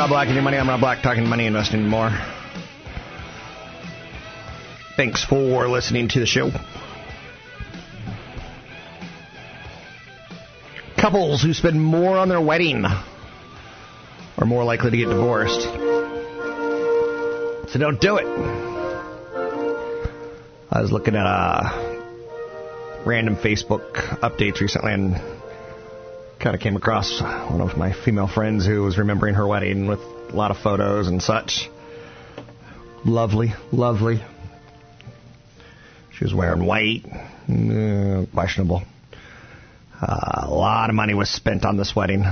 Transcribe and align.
Rob 0.00 0.08
Black 0.08 0.28
and 0.28 0.34
your 0.34 0.42
money. 0.42 0.56
I'm 0.56 0.66
Rob 0.66 0.80
Black, 0.80 1.02
talking 1.02 1.28
money, 1.28 1.44
investing, 1.44 1.86
more. 1.86 2.08
Thanks 4.96 5.22
for 5.22 5.68
listening 5.68 6.08
to 6.08 6.20
the 6.20 6.24
show. 6.24 6.50
Couples 10.96 11.42
who 11.42 11.52
spend 11.52 11.78
more 11.82 12.16
on 12.16 12.30
their 12.30 12.40
wedding 12.40 12.86
are 12.86 14.46
more 14.46 14.64
likely 14.64 14.90
to 14.90 14.96
get 14.96 15.10
divorced. 15.10 15.60
So 17.70 17.78
don't 17.78 18.00
do 18.00 18.16
it. 18.16 18.26
I 20.70 20.80
was 20.80 20.90
looking 20.90 21.14
at 21.14 21.26
uh, 21.26 22.00
random 23.04 23.36
Facebook 23.36 23.96
updates 24.20 24.62
recently 24.62 24.94
and 24.94 25.39
kind 26.40 26.56
of 26.56 26.62
came 26.62 26.74
across 26.74 27.20
one 27.20 27.60
of 27.60 27.76
my 27.76 27.92
female 27.92 28.26
friends 28.26 28.64
who 28.64 28.82
was 28.82 28.96
remembering 28.96 29.34
her 29.34 29.46
wedding 29.46 29.86
with 29.86 29.98
a 30.00 30.32
lot 30.34 30.50
of 30.50 30.56
photos 30.56 31.06
and 31.06 31.22
such. 31.22 31.68
Lovely, 33.04 33.52
lovely. 33.72 34.24
She 36.16 36.24
was 36.24 36.32
wearing 36.32 36.64
white, 36.64 37.04
uh, 37.06 38.24
questionable. 38.32 38.82
Uh, 40.00 40.46
a 40.46 40.50
lot 40.50 40.88
of 40.88 40.96
money 40.96 41.12
was 41.12 41.28
spent 41.28 41.66
on 41.66 41.76
this 41.76 41.94
wedding. 41.94 42.24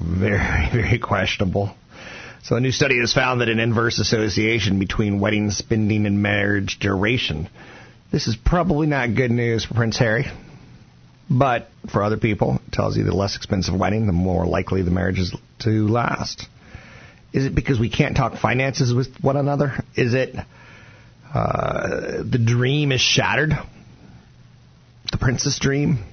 Very, 0.00 0.38
very 0.72 0.98
questionable. 0.98 1.72
So, 2.42 2.56
a 2.56 2.60
new 2.60 2.72
study 2.72 2.98
has 2.98 3.12
found 3.12 3.40
that 3.40 3.48
an 3.48 3.60
inverse 3.60 4.00
association 4.00 4.80
between 4.80 5.20
wedding 5.20 5.52
spending 5.52 6.06
and 6.06 6.20
marriage 6.20 6.80
duration. 6.80 7.48
This 8.10 8.26
is 8.26 8.34
probably 8.34 8.88
not 8.88 9.14
good 9.14 9.30
news 9.30 9.64
for 9.64 9.74
Prince 9.74 9.98
Harry. 9.98 10.26
But 11.30 11.68
for 11.90 12.02
other 12.02 12.16
people, 12.16 12.60
it 12.66 12.72
tells 12.72 12.96
you 12.96 13.04
the 13.04 13.14
less 13.14 13.36
expensive 13.36 13.74
wedding, 13.74 14.06
the 14.06 14.12
more 14.12 14.46
likely 14.46 14.82
the 14.82 14.90
marriage 14.90 15.18
is 15.18 15.34
to 15.60 15.88
last. 15.88 16.46
Is 17.32 17.46
it 17.46 17.54
because 17.54 17.80
we 17.80 17.88
can't 17.88 18.16
talk 18.16 18.36
finances 18.36 18.92
with 18.92 19.08
one 19.20 19.36
another? 19.36 19.82
Is 19.96 20.14
it 20.14 20.34
uh, 21.32 22.22
the 22.22 22.38
dream 22.38 22.92
is 22.92 23.00
shattered? 23.00 23.52
The 25.10 25.18
princess 25.18 25.58
dream? 25.58 26.04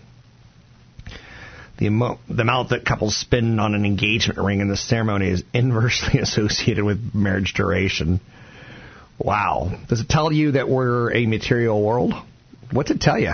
The, 1.78 1.86
emo- 1.86 2.19
the 2.30 2.42
amount 2.42 2.69
that 2.69 2.86
couples 2.86 3.16
spend 3.16 3.59
on 3.59 3.74
an 3.74 3.86
engagement 3.86 4.40
ring 4.40 4.59
in 4.59 4.68
the 4.68 4.78
ceremony 4.78 5.30
is 5.30 5.44
inversely 5.53 6.19
associated 6.22 6.84
with 6.84 7.14
marriage 7.14 7.53
duration. 7.53 8.19
Wow. 9.18 9.78
Does 9.90 10.00
it 10.00 10.08
tell 10.08 10.31
you 10.31 10.53
that 10.53 10.69
we're 10.69 11.14
a 11.14 11.25
material 11.25 11.81
world? 11.81 12.14
What's 12.72 12.92
it 12.92 13.02
tell 13.02 13.19
you? 13.19 13.34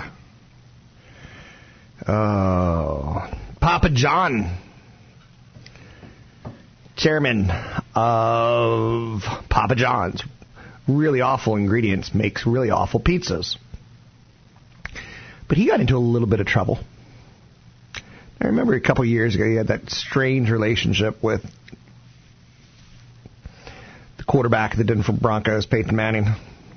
Oh, 2.06 3.30
Papa 3.60 3.88
John, 3.90 4.58
chairman 6.96 7.50
of 7.94 9.22
Papa 9.48 9.74
John's, 9.76 10.22
really 10.86 11.20
awful 11.20 11.56
ingredients, 11.56 12.14
makes 12.14 12.46
really 12.46 12.70
awful 12.70 13.00
pizzas. 13.00 13.56
But 15.48 15.58
he 15.58 15.66
got 15.66 15.80
into 15.80 15.96
a 15.96 15.98
little 15.98 16.28
bit 16.28 16.40
of 16.40 16.46
trouble. 16.46 16.78
I 18.40 18.48
remember 18.48 18.74
a 18.74 18.80
couple 18.80 19.04
years 19.04 19.34
ago 19.34 19.44
he 19.44 19.54
had 19.54 19.68
that 19.68 19.90
strange 19.90 20.50
relationship 20.50 21.22
with 21.22 21.42
the 24.18 24.24
quarterback 24.24 24.72
of 24.72 24.78
the 24.78 24.84
Denver 24.84 25.12
Broncos, 25.12 25.66
Peyton 25.66 25.96
Manning. 25.96 26.26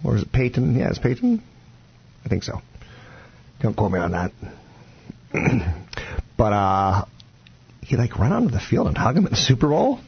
Or 0.03 0.13
was 0.13 0.21
it 0.21 0.31
Peyton? 0.31 0.77
Yeah, 0.77 0.89
it's 0.89 0.99
Peyton. 0.99 1.43
I 2.23 2.29
think 2.29 2.43
so. 2.43 2.61
Don't 3.61 3.75
quote 3.75 3.91
me 3.91 3.99
on 3.99 4.11
that. 4.11 4.31
but 6.37 6.53
uh, 6.53 7.05
he 7.81 7.95
like 7.95 8.17
run 8.17 8.31
onto 8.31 8.49
the 8.49 8.59
field 8.59 8.87
and 8.87 8.97
hug 8.97 9.17
him 9.17 9.25
at 9.25 9.31
the 9.31 9.37
Super 9.37 9.67
Bowl, 9.67 9.99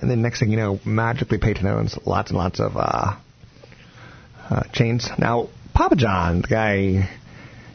and 0.00 0.10
then 0.10 0.22
next 0.22 0.40
thing 0.40 0.50
you 0.50 0.56
know, 0.56 0.80
magically 0.84 1.38
Peyton 1.38 1.66
owns 1.66 1.98
lots 2.06 2.30
and 2.30 2.38
lots 2.38 2.60
of 2.60 2.76
uh, 2.76 3.16
uh, 4.50 4.62
chains. 4.72 5.08
Now 5.18 5.48
Papa 5.74 5.96
John, 5.96 6.42
the 6.42 6.48
guy, 6.48 7.08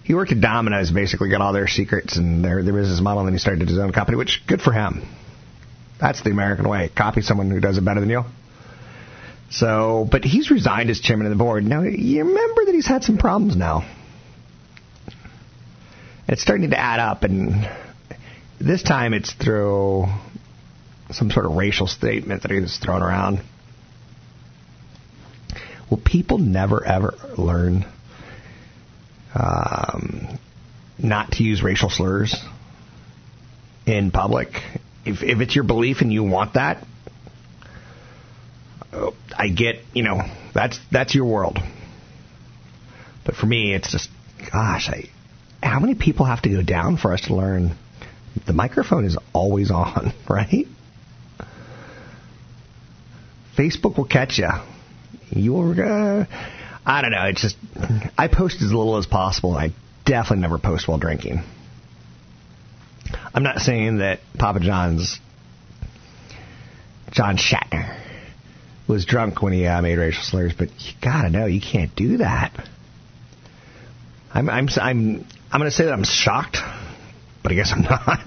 he 0.03 0.13
worked 0.13 0.31
at 0.31 0.41
Domino's, 0.41 0.91
basically 0.91 1.29
got 1.29 1.41
all 1.41 1.53
their 1.53 1.67
secrets 1.67 2.17
and 2.17 2.44
their 2.44 2.63
their 2.63 2.73
business 2.73 3.01
model, 3.01 3.19
and 3.22 3.27
then 3.27 3.33
he 3.33 3.39
started 3.39 3.67
his 3.67 3.79
own 3.79 3.91
company, 3.91 4.17
which 4.17 4.44
good 4.47 4.61
for 4.61 4.72
him. 4.72 5.07
That's 6.00 6.22
the 6.22 6.29
American 6.29 6.69
way. 6.69 6.89
Copy 6.95 7.22
someone 7.22 7.50
who 7.50 7.59
does 7.59 7.77
it 7.77 7.85
better 7.85 8.00
than 8.00 8.09
you. 8.09 8.23
So, 9.50 10.07
but 10.09 10.23
he's 10.23 10.51
resigned 10.51 10.89
as 10.89 11.00
chairman 11.00 11.25
of 11.25 11.31
the 11.31 11.41
board. 11.41 11.63
Now, 11.63 11.81
you 11.81 12.23
remember 12.23 12.66
that 12.66 12.75
he's 12.75 12.85
had 12.85 13.03
some 13.03 13.17
problems 13.17 13.56
now. 13.56 13.88
It's 16.27 16.41
starting 16.41 16.71
to 16.71 16.79
add 16.79 16.99
up, 16.99 17.23
and 17.23 17.69
this 18.59 18.83
time 18.83 19.13
it's 19.13 19.31
through 19.31 20.07
some 21.11 21.31
sort 21.31 21.45
of 21.45 21.53
racial 21.53 21.88
statement 21.88 22.41
that 22.41 22.51
he's 22.51 22.77
thrown 22.77 23.01
around. 23.01 23.39
Will 25.89 26.01
people 26.03 26.38
never 26.38 26.83
ever 26.85 27.15
learn 27.38 27.85
um, 29.33 30.38
not 30.97 31.31
to 31.33 31.44
use 31.44 31.63
racial 31.63 31.89
slurs 31.89 32.35
in 33.85 34.12
public? 34.12 34.50
If, 35.06 35.24
if 35.24 35.39
it's 35.39 35.56
your 35.56 35.63
belief 35.63 36.01
and 36.01 36.12
you 36.12 36.24
want 36.24 36.56
that, 36.56 36.85
I 39.38 39.47
get, 39.47 39.77
you 39.94 40.03
know, 40.03 40.21
that's 40.53 40.77
that's 40.91 41.15
your 41.15 41.25
world. 41.25 41.59
But 43.25 43.35
for 43.35 43.45
me, 43.45 43.74
it's 43.74 43.91
just, 43.91 44.09
gosh, 44.51 44.89
I 44.89 45.09
how 45.62 45.80
many 45.80 45.95
people 45.95 46.25
have 46.25 46.42
to 46.44 46.50
go 46.50 46.62
down 46.62 46.98
for 46.98 47.13
us 47.13 47.21
to 47.21 47.36
learn 47.36 47.75
the 48.45 48.54
microphone 48.54 49.06
is 49.06 49.18
always 49.33 49.71
on, 49.71 50.13
right? 50.30 50.68
Facebook 53.57 53.98
will 53.98 54.06
catch 54.06 54.38
you. 54.38 54.50
You're, 55.30 55.83
uh, 55.83 56.25
I 56.86 57.01
don't 57.01 57.12
know. 57.12 57.25
It's 57.25 57.42
just, 57.42 57.57
I 58.18 58.27
post 58.27 58.62
as 58.62 58.71
little 58.71 58.98
as 58.98 59.07
possible. 59.07 59.56
I 59.56 59.74
definitely 60.06 60.42
never 60.42 60.59
post 60.59 60.88
while 60.88 61.00
drinking. 61.00 61.44
I'm 63.33 63.44
not 63.44 63.60
saying 63.60 63.98
that 63.98 64.19
Papa 64.38 64.60
John's, 64.60 65.19
John 67.12 67.38
Schnatter, 67.38 68.00
was 68.88 69.06
drunk 69.06 69.42
when 69.42 69.53
he 69.53 69.65
uh, 69.65 69.81
made 69.81 69.98
racial 69.98 70.24
slurs, 70.24 70.53
but 70.57 70.69
you 70.80 70.94
gotta 71.01 71.30
know 71.30 71.45
you 71.45 71.62
can't 71.62 71.94
do 71.95 72.18
that. 72.18 72.53
I'm 74.33 74.50
I'm 74.50 74.69
I'm 74.81 75.25
I'm 75.49 75.59
gonna 75.59 75.71
say 75.71 75.85
that 75.85 75.94
I'm 75.94 76.03
shocked, 76.03 76.57
but 77.41 77.51
I 77.51 77.55
guess 77.55 77.71
I'm 77.71 77.81
not. 77.83 78.19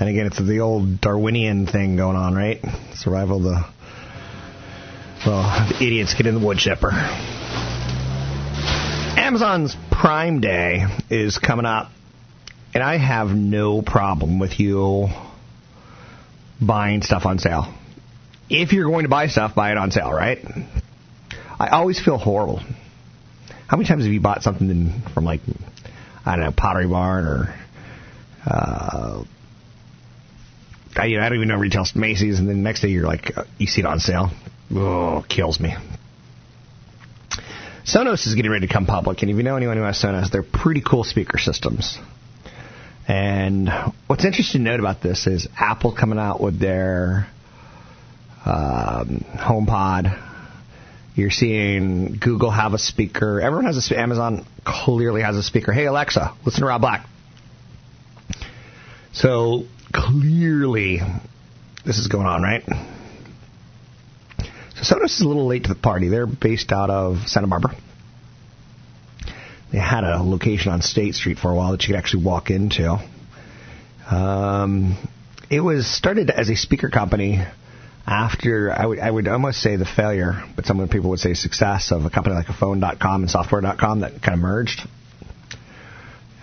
and 0.00 0.08
again, 0.08 0.26
it's 0.26 0.40
the 0.40 0.60
old 0.60 1.00
Darwinian 1.00 1.66
thing 1.66 1.96
going 1.96 2.16
on, 2.16 2.34
right? 2.34 2.64
Survival 2.94 3.38
of 3.38 3.42
the 3.42 3.64
well, 5.26 5.68
the 5.68 5.84
idiots 5.84 6.14
get 6.14 6.26
in 6.26 6.34
the 6.40 6.46
wood 6.46 6.58
chipper. 6.58 6.92
Amazon's 9.18 9.76
Prime 9.90 10.40
Day 10.40 10.86
is 11.10 11.38
coming 11.38 11.66
up, 11.66 11.90
and 12.72 12.82
I 12.82 12.96
have 12.96 13.28
no 13.28 13.82
problem 13.82 14.38
with 14.38 14.58
you 14.58 15.08
buying 16.60 17.02
stuff 17.02 17.26
on 17.26 17.38
sale. 17.38 17.74
If 18.48 18.72
you're 18.72 18.88
going 18.88 19.02
to 19.02 19.08
buy 19.08 19.26
stuff, 19.26 19.54
buy 19.54 19.72
it 19.72 19.76
on 19.76 19.90
sale, 19.90 20.12
right? 20.12 20.38
I 21.58 21.68
always 21.68 22.00
feel 22.00 22.16
horrible. 22.16 22.60
How 23.66 23.76
many 23.76 23.86
times 23.88 24.04
have 24.04 24.12
you 24.12 24.20
bought 24.20 24.42
something 24.42 25.02
from 25.12 25.24
like 25.24 25.42
I 26.24 26.36
don't 26.36 26.44
know 26.44 26.52
Pottery 26.52 26.86
Barn 26.86 27.24
or 27.24 27.54
uh, 28.46 29.24
I, 30.96 31.06
you 31.06 31.18
know, 31.18 31.24
I 31.24 31.28
don't 31.28 31.36
even 31.36 31.48
know 31.48 31.56
retail 31.56 31.84
Macy's, 31.94 32.38
and 32.38 32.48
then 32.48 32.56
the 32.56 32.62
next 32.62 32.80
day 32.80 32.88
you're 32.88 33.06
like 33.06 33.36
uh, 33.36 33.44
you 33.58 33.66
see 33.66 33.80
it 33.80 33.86
on 33.86 34.00
sale. 34.00 34.30
Oh, 34.74 35.24
kills 35.28 35.60
me. 35.60 35.74
Sonos 37.84 38.26
is 38.26 38.34
getting 38.34 38.50
ready 38.50 38.66
to 38.66 38.72
come 38.72 38.86
public, 38.86 39.22
and 39.22 39.30
if 39.30 39.36
you 39.36 39.42
know 39.42 39.56
anyone 39.56 39.76
who 39.76 39.82
has 39.82 40.00
Sonos, 40.00 40.30
they're 40.30 40.42
pretty 40.42 40.82
cool 40.82 41.04
speaker 41.04 41.38
systems. 41.38 41.98
And 43.08 43.68
what's 44.06 44.24
interesting 44.24 44.64
to 44.64 44.70
note 44.70 44.80
about 44.80 45.02
this 45.02 45.26
is 45.26 45.48
Apple 45.58 45.92
coming 45.92 46.18
out 46.18 46.40
with 46.40 46.60
their 46.60 47.26
um, 48.44 49.24
HomePod. 49.34 50.29
You're 51.14 51.30
seeing 51.30 52.18
Google 52.20 52.50
have 52.50 52.72
a 52.72 52.78
speaker. 52.78 53.40
Everyone 53.40 53.66
has 53.66 53.76
a 53.76 53.82
speaker. 53.82 54.00
Amazon 54.00 54.46
clearly 54.64 55.22
has 55.22 55.36
a 55.36 55.42
speaker. 55.42 55.72
Hey 55.72 55.86
Alexa, 55.86 56.34
listen 56.44 56.60
to 56.60 56.66
Rob 56.66 56.80
Black. 56.80 57.06
So 59.12 59.64
clearly, 59.92 61.00
this 61.84 61.98
is 61.98 62.06
going 62.06 62.26
on, 62.26 62.42
right? 62.42 62.62
So 64.76 64.94
Sonos 64.94 65.16
is 65.16 65.20
a 65.20 65.26
little 65.28 65.46
late 65.46 65.64
to 65.64 65.68
the 65.68 65.74
party. 65.74 66.08
They're 66.08 66.26
based 66.26 66.72
out 66.72 66.90
of 66.90 67.26
Santa 67.26 67.48
Barbara. 67.48 67.74
They 69.72 69.78
had 69.78 70.04
a 70.04 70.22
location 70.22 70.72
on 70.72 70.80
State 70.80 71.14
Street 71.14 71.38
for 71.38 71.50
a 71.50 71.54
while 71.54 71.72
that 71.72 71.82
you 71.82 71.88
could 71.88 71.98
actually 71.98 72.24
walk 72.24 72.50
into. 72.50 72.98
Um, 74.10 74.96
it 75.50 75.60
was 75.60 75.86
started 75.86 76.30
as 76.30 76.50
a 76.50 76.56
speaker 76.56 76.88
company 76.88 77.44
after 78.06 78.72
I 78.72 78.86
would 78.86 78.98
I 78.98 79.10
would 79.10 79.28
almost 79.28 79.60
say 79.60 79.76
the 79.76 79.84
failure, 79.84 80.42
but 80.56 80.66
some 80.66 80.86
people 80.88 81.10
would 81.10 81.20
say 81.20 81.34
success 81.34 81.92
of 81.92 82.04
a 82.04 82.10
company 82.10 82.34
like 82.34 82.48
a 82.48 82.52
phone.com 82.52 83.22
and 83.22 83.30
software.com 83.30 84.00
that 84.00 84.22
kind 84.22 84.34
of 84.34 84.40
merged. 84.40 84.80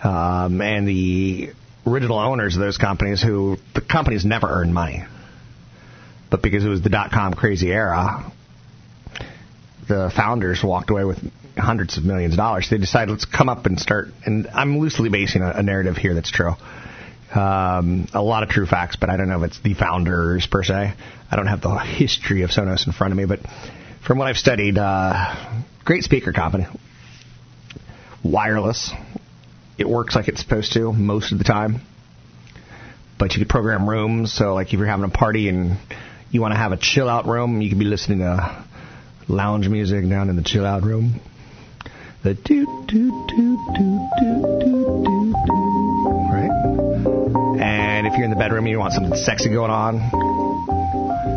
Um, 0.02 0.60
and 0.60 0.86
the 0.86 1.50
original 1.86 2.18
owners 2.18 2.54
of 2.54 2.60
those 2.60 2.78
companies 2.78 3.22
who 3.22 3.56
the 3.74 3.80
companies 3.80 4.24
never 4.24 4.48
earned 4.48 4.72
money. 4.72 5.04
But 6.30 6.42
because 6.42 6.64
it 6.64 6.68
was 6.68 6.82
the 6.82 6.90
dot 6.90 7.10
com 7.10 7.34
crazy 7.34 7.72
era, 7.72 8.30
the 9.88 10.12
founders 10.14 10.62
walked 10.62 10.90
away 10.90 11.04
with 11.04 11.18
hundreds 11.56 11.98
of 11.98 12.04
millions 12.04 12.34
of 12.34 12.38
dollars. 12.38 12.68
They 12.70 12.78
decided 12.78 13.10
let's 13.10 13.24
come 13.24 13.48
up 13.48 13.66
and 13.66 13.80
start. 13.80 14.08
And 14.24 14.46
I'm 14.48 14.78
loosely 14.78 15.08
basing 15.08 15.42
a, 15.42 15.50
a 15.50 15.62
narrative 15.62 15.96
here 15.96 16.14
that's 16.14 16.30
true. 16.30 16.52
Um, 17.34 18.08
a 18.14 18.22
lot 18.22 18.42
of 18.42 18.48
true 18.48 18.66
facts, 18.66 18.96
but 18.96 19.10
I 19.10 19.16
don't 19.16 19.28
know 19.28 19.42
if 19.42 19.50
it's 19.50 19.60
the 19.60 19.74
founders 19.74 20.46
per 20.46 20.62
se. 20.62 20.94
I 21.30 21.36
don't 21.36 21.46
have 21.46 21.60
the 21.60 21.76
history 21.76 22.42
of 22.42 22.50
Sonos 22.50 22.86
in 22.86 22.92
front 22.92 23.12
of 23.12 23.18
me, 23.18 23.26
but 23.26 23.40
from 24.06 24.18
what 24.18 24.28
I've 24.28 24.38
studied, 24.38 24.78
uh, 24.78 25.34
great 25.84 26.04
speaker 26.04 26.32
company, 26.32 26.66
wireless. 28.24 28.92
It 29.76 29.88
works 29.88 30.16
like 30.16 30.28
it's 30.28 30.40
supposed 30.40 30.72
to 30.72 30.92
most 30.92 31.32
of 31.32 31.38
the 31.38 31.44
time, 31.44 31.82
but 33.18 33.34
you 33.34 33.40
could 33.40 33.48
program 33.48 33.88
rooms. 33.88 34.32
So, 34.32 34.54
like 34.54 34.68
if 34.68 34.78
you're 34.78 34.86
having 34.86 35.04
a 35.04 35.10
party 35.10 35.48
and 35.48 35.76
you 36.30 36.40
want 36.40 36.52
to 36.52 36.58
have 36.58 36.72
a 36.72 36.78
chill 36.78 37.08
out 37.08 37.26
room, 37.26 37.60
you 37.60 37.68
could 37.68 37.78
be 37.78 37.84
listening 37.84 38.20
to 38.20 38.64
lounge 39.28 39.68
music 39.68 40.08
down 40.08 40.30
in 40.30 40.36
the 40.36 40.42
chill 40.42 40.64
out 40.64 40.82
room. 40.82 41.20
The 42.22 42.34
you're 48.18 48.24
in 48.24 48.30
the 48.30 48.36
bedroom 48.36 48.64
and 48.64 48.70
you 48.70 48.78
want 48.78 48.92
something 48.92 49.14
sexy 49.14 49.48
going 49.48 49.70
on, 49.70 50.10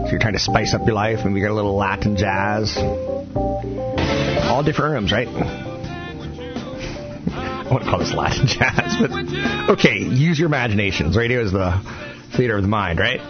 so 0.04 0.10
you're 0.10 0.20
trying 0.20 0.34
to 0.34 0.40
spice 0.40 0.74
up 0.74 0.82
your 0.86 0.96
life, 0.96 1.20
and 1.24 1.34
we 1.34 1.42
got 1.42 1.52
a 1.52 1.54
little 1.54 1.76
Latin 1.76 2.18
jazz. 2.18 2.76
All 4.50 4.64
different 4.64 4.94
rooms, 4.94 5.12
right? 5.12 5.28
I 7.32 7.70
wouldn't 7.72 7.90
call 7.90 8.00
this 8.00 8.14
Latin 8.14 8.48
jazz, 8.48 8.98
but 9.00 9.12
okay, 9.78 10.00
use 10.00 10.40
your 10.40 10.48
imaginations. 10.48 11.16
Radio 11.16 11.44
is 11.44 11.52
the 11.52 11.80
theater 12.36 12.58
of 12.58 12.64
the 12.64 12.68
mind, 12.68 13.00
right? 13.00 13.22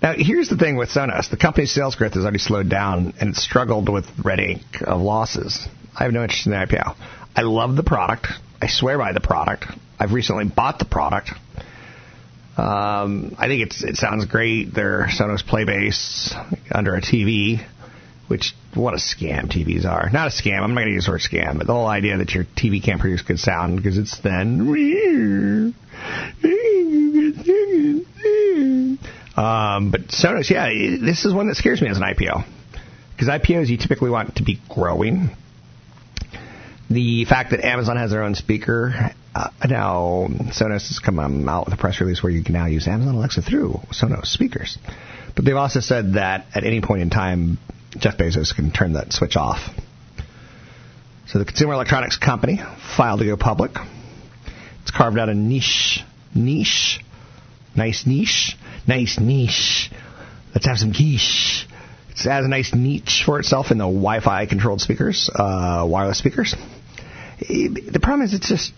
Now, 0.00 0.14
here's 0.16 0.48
the 0.48 0.56
thing 0.56 0.76
with 0.76 0.90
Sonos. 0.90 1.28
The 1.30 1.36
company's 1.36 1.72
sales 1.72 1.96
growth 1.96 2.14
has 2.14 2.22
already 2.22 2.38
slowed 2.38 2.68
down, 2.68 3.14
and 3.20 3.30
it's 3.30 3.42
struggled 3.42 3.88
with 3.88 4.06
red 4.24 4.38
ink 4.38 4.62
of 4.82 5.00
losses. 5.00 5.66
I 5.98 6.04
have 6.04 6.12
no 6.12 6.22
interest 6.22 6.46
in 6.46 6.52
the 6.52 6.58
IPO. 6.58 6.94
I 7.34 7.42
love 7.42 7.74
the 7.74 7.82
product. 7.82 8.28
I 8.60 8.66
swear 8.68 8.98
by 8.98 9.12
the 9.12 9.20
product. 9.20 9.64
I've 9.98 10.12
recently 10.12 10.44
bought 10.44 10.78
the 10.78 10.84
product. 10.84 11.30
Um, 12.56 13.36
I 13.38 13.46
think 13.46 13.62
it's 13.62 13.84
it 13.84 13.96
sounds 13.96 14.24
great. 14.26 14.74
Their 14.74 15.06
Sonos 15.06 15.44
Playbase 15.44 16.34
under 16.72 16.96
a 16.96 17.00
TV, 17.00 17.64
which 18.26 18.54
what 18.74 18.94
a 18.94 18.96
scam 18.96 19.46
TVs 19.46 19.84
are. 19.84 20.10
Not 20.10 20.26
a 20.26 20.30
scam. 20.30 20.62
I'm 20.62 20.74
not 20.74 20.80
going 20.80 20.88
to 20.88 20.94
use 20.94 21.06
the 21.06 21.12
word 21.12 21.20
scam, 21.20 21.58
but 21.58 21.66
the 21.68 21.72
whole 21.72 21.86
idea 21.86 22.16
that 22.18 22.32
your 22.32 22.44
TV 22.44 22.82
can't 22.82 23.00
produce 23.00 23.22
good 23.22 23.38
sound 23.38 23.76
because 23.76 23.96
it's 23.96 24.18
then. 24.20 24.66
Um, 29.36 29.92
but 29.92 30.08
Sonos, 30.08 30.50
yeah, 30.50 30.66
this 31.00 31.24
is 31.24 31.32
one 31.32 31.46
that 31.46 31.54
scares 31.54 31.80
me 31.80 31.88
as 31.88 31.96
an 31.96 32.02
IPO. 32.02 32.44
Because 33.12 33.28
IPOs, 33.28 33.68
you 33.68 33.76
typically 33.76 34.10
want 34.10 34.36
to 34.36 34.42
be 34.42 34.60
growing. 34.68 35.30
The 36.90 37.24
fact 37.26 37.50
that 37.50 37.64
Amazon 37.64 37.96
has 37.96 38.10
their 38.10 38.22
own 38.22 38.34
speaker, 38.34 39.12
uh, 39.34 39.50
now 39.68 40.26
Sonos 40.28 40.88
has 40.88 41.00
come 41.04 41.18
out 41.48 41.66
with 41.66 41.74
a 41.74 41.76
press 41.76 42.00
release 42.00 42.22
where 42.22 42.32
you 42.32 42.42
can 42.42 42.54
now 42.54 42.66
use 42.66 42.88
Amazon 42.88 43.14
Alexa 43.14 43.42
through 43.42 43.80
Sonos 43.92 44.26
speakers. 44.26 44.78
But 45.36 45.44
they've 45.44 45.56
also 45.56 45.80
said 45.80 46.14
that 46.14 46.46
at 46.54 46.64
any 46.64 46.80
point 46.80 47.02
in 47.02 47.10
time, 47.10 47.58
Jeff 47.90 48.16
Bezos 48.16 48.54
can 48.54 48.70
turn 48.70 48.94
that 48.94 49.12
switch 49.12 49.36
off. 49.36 49.58
So 51.26 51.38
the 51.38 51.44
consumer 51.44 51.74
electronics 51.74 52.16
company 52.16 52.58
filed 52.96 53.20
to 53.20 53.26
go 53.26 53.36
public. 53.36 53.72
It's 54.82 54.90
carved 54.90 55.18
out 55.18 55.28
a 55.28 55.34
niche, 55.34 56.02
niche, 56.34 57.00
nice 57.76 58.06
niche 58.06 58.56
nice 58.88 59.20
niche. 59.20 59.90
Let's 60.54 60.66
have 60.66 60.78
some 60.78 60.92
quiche. 60.92 61.66
It 62.10 62.18
has 62.24 62.44
a 62.44 62.48
nice 62.48 62.74
niche 62.74 63.22
for 63.24 63.38
itself 63.38 63.70
in 63.70 63.78
the 63.78 63.84
Wi-Fi 63.84 64.46
controlled 64.46 64.80
speakers, 64.80 65.30
uh, 65.32 65.86
wireless 65.88 66.18
speakers. 66.18 66.56
The 67.40 68.00
problem 68.02 68.22
is, 68.22 68.34
it's 68.34 68.48
just, 68.48 68.72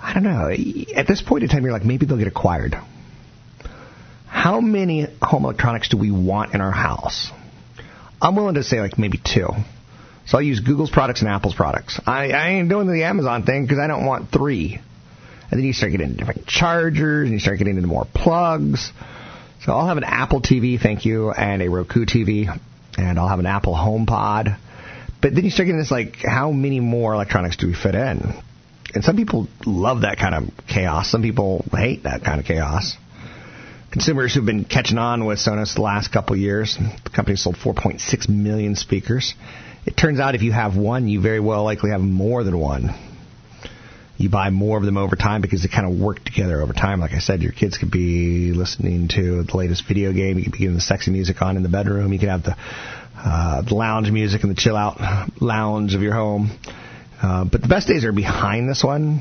I 0.00 0.14
don't 0.14 0.22
know. 0.22 0.50
At 0.94 1.06
this 1.06 1.22
point 1.22 1.42
in 1.42 1.48
time, 1.48 1.64
you're 1.64 1.72
like, 1.72 1.84
maybe 1.84 2.06
they'll 2.06 2.18
get 2.18 2.28
acquired. 2.28 2.74
How 4.26 4.60
many 4.60 5.06
home 5.20 5.44
electronics 5.44 5.88
do 5.88 5.96
we 5.98 6.10
want 6.10 6.54
in 6.54 6.60
our 6.60 6.70
house? 6.70 7.30
I'm 8.22 8.36
willing 8.36 8.54
to 8.54 8.62
say 8.62 8.80
like 8.80 8.98
maybe 8.98 9.18
two. 9.18 9.48
So 10.26 10.38
I'll 10.38 10.42
use 10.42 10.60
Google's 10.60 10.90
products 10.90 11.20
and 11.20 11.28
Apple's 11.28 11.54
products. 11.54 12.00
I, 12.06 12.30
I 12.30 12.50
ain't 12.50 12.68
doing 12.68 12.86
the 12.86 13.02
Amazon 13.04 13.42
thing 13.42 13.64
because 13.64 13.78
I 13.78 13.86
don't 13.86 14.06
want 14.06 14.30
three. 14.30 14.80
And 15.50 15.58
then 15.58 15.66
you 15.66 15.72
start 15.72 15.90
getting 15.90 16.10
into 16.10 16.18
different 16.18 16.46
chargers, 16.46 17.24
and 17.24 17.32
you 17.32 17.40
start 17.40 17.58
getting 17.58 17.74
into 17.76 17.88
more 17.88 18.06
plugs. 18.14 18.92
So 19.64 19.72
I'll 19.72 19.88
have 19.88 19.96
an 19.96 20.04
Apple 20.04 20.40
TV, 20.40 20.80
thank 20.80 21.04
you, 21.04 21.32
and 21.32 21.60
a 21.60 21.68
Roku 21.68 22.04
TV, 22.06 22.46
and 22.96 23.18
I'll 23.18 23.28
have 23.28 23.40
an 23.40 23.46
Apple 23.46 23.74
HomePod. 23.74 24.56
But 25.20 25.34
then 25.34 25.44
you 25.44 25.50
start 25.50 25.66
getting 25.66 25.78
this 25.78 25.90
like, 25.90 26.16
how 26.16 26.50
many 26.50 26.80
more 26.80 27.14
electronics 27.14 27.56
do 27.56 27.66
we 27.66 27.74
fit 27.74 27.94
in? 27.94 28.42
And 28.94 29.04
some 29.04 29.16
people 29.16 29.48
love 29.66 30.00
that 30.00 30.18
kind 30.18 30.34
of 30.34 30.66
chaos. 30.66 31.10
Some 31.10 31.22
people 31.22 31.64
hate 31.72 32.04
that 32.04 32.24
kind 32.24 32.40
of 32.40 32.46
chaos. 32.46 32.96
Consumers 33.92 34.34
who've 34.34 34.46
been 34.46 34.64
catching 34.64 34.98
on 34.98 35.24
with 35.24 35.38
Sonos 35.38 35.74
the 35.74 35.82
last 35.82 36.12
couple 36.12 36.36
years, 36.36 36.78
the 37.04 37.10
company 37.10 37.36
sold 37.36 37.56
4.6 37.56 38.28
million 38.28 38.76
speakers. 38.76 39.34
It 39.84 39.96
turns 39.96 40.20
out 40.20 40.34
if 40.34 40.42
you 40.42 40.52
have 40.52 40.76
one, 40.76 41.08
you 41.08 41.20
very 41.20 41.40
well 41.40 41.64
likely 41.64 41.90
have 41.90 42.00
more 42.00 42.44
than 42.44 42.58
one 42.58 42.94
you 44.20 44.28
buy 44.28 44.50
more 44.50 44.76
of 44.76 44.84
them 44.84 44.98
over 44.98 45.16
time 45.16 45.40
because 45.40 45.62
they 45.62 45.68
kind 45.68 45.90
of 45.90 45.98
work 45.98 46.22
together 46.22 46.60
over 46.60 46.74
time. 46.74 47.00
Like 47.00 47.12
I 47.12 47.20
said, 47.20 47.40
your 47.40 47.52
kids 47.52 47.78
could 47.78 47.90
be 47.90 48.52
listening 48.52 49.08
to 49.08 49.42
the 49.42 49.56
latest 49.56 49.88
video 49.88 50.12
game. 50.12 50.36
You 50.36 50.44
could 50.44 50.52
be 50.52 50.58
getting 50.58 50.74
the 50.74 50.82
sexy 50.82 51.10
music 51.10 51.40
on 51.40 51.56
in 51.56 51.62
the 51.62 51.70
bedroom. 51.70 52.12
You 52.12 52.18
could 52.18 52.28
have 52.28 52.42
the, 52.42 52.54
uh, 53.22 53.62
the 53.62 53.74
lounge 53.74 54.10
music 54.10 54.42
and 54.42 54.50
the 54.50 54.60
chill 54.60 54.76
out 54.76 54.98
lounge 55.40 55.94
of 55.94 56.02
your 56.02 56.14
home. 56.14 56.50
Uh, 57.22 57.44
but 57.44 57.60
the 57.60 57.68
best 57.68 57.86
days 57.86 58.04
are 58.04 58.12
behind 58.12 58.68
this 58.68 58.82
one, 58.82 59.20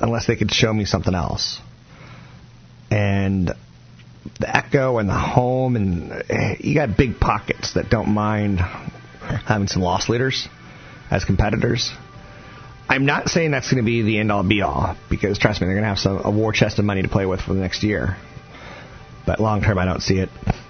unless 0.00 0.26
they 0.26 0.34
could 0.36 0.50
show 0.50 0.72
me 0.72 0.84
something 0.84 1.14
else. 1.14 1.60
And 2.90 3.52
the 4.40 4.56
Echo 4.56 4.98
and 4.98 5.08
the 5.08 5.18
Home, 5.18 5.76
and 5.76 6.12
uh, 6.12 6.54
you 6.58 6.74
got 6.74 6.96
big 6.96 7.20
pockets 7.20 7.74
that 7.74 7.90
don't 7.90 8.08
mind 8.08 8.58
having 8.58 9.68
some 9.68 9.82
loss 9.82 10.08
leaders 10.08 10.48
as 11.10 11.24
competitors. 11.24 11.90
I'm 12.88 13.06
not 13.06 13.28
saying 13.28 13.52
that's 13.52 13.70
going 13.70 13.82
to 13.82 13.86
be 13.86 14.02
the 14.02 14.18
end 14.18 14.32
all 14.32 14.42
be 14.42 14.62
all 14.62 14.96
because 15.08 15.38
trust 15.38 15.60
me, 15.60 15.66
they're 15.66 15.76
going 15.76 15.84
to 15.84 15.88
have 15.88 15.98
some 15.98 16.20
a 16.24 16.30
war 16.30 16.52
chest 16.52 16.78
of 16.78 16.84
money 16.84 17.02
to 17.02 17.08
play 17.08 17.24
with 17.24 17.40
for 17.40 17.54
the 17.54 17.60
next 17.60 17.84
year. 17.84 18.16
But 19.24 19.40
long 19.40 19.62
term, 19.62 19.78
I 19.78 19.84
don't 19.84 20.02
see 20.02 20.18
it 20.18 20.28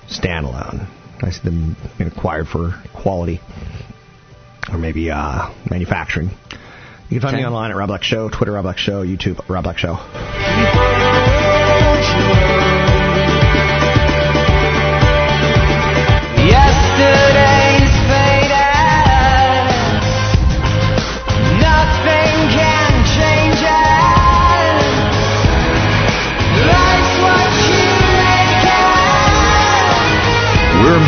standalone. 0.08 0.86
I 1.22 1.30
see 1.30 1.42
them 1.42 1.76
being 1.96 2.10
acquired 2.10 2.48
for 2.48 2.74
quality 2.92 3.40
or 4.70 4.78
maybe 4.78 5.10
uh, 5.10 5.50
manufacturing. 5.70 6.30
You 7.08 7.20
can 7.20 7.28
find 7.28 7.36
me 7.36 7.44
online 7.44 7.70
at 7.70 7.76
Rob 7.76 7.88
Black 7.88 8.02
Show, 8.02 8.28
Twitter 8.28 8.52
Rob 8.52 8.64
Black 8.64 8.78
Show, 8.78 9.04
YouTube 9.04 9.40
Rob 9.48 9.64
Black 9.64 9.78
Show. 9.78 9.98
Yesterday's 16.42 17.21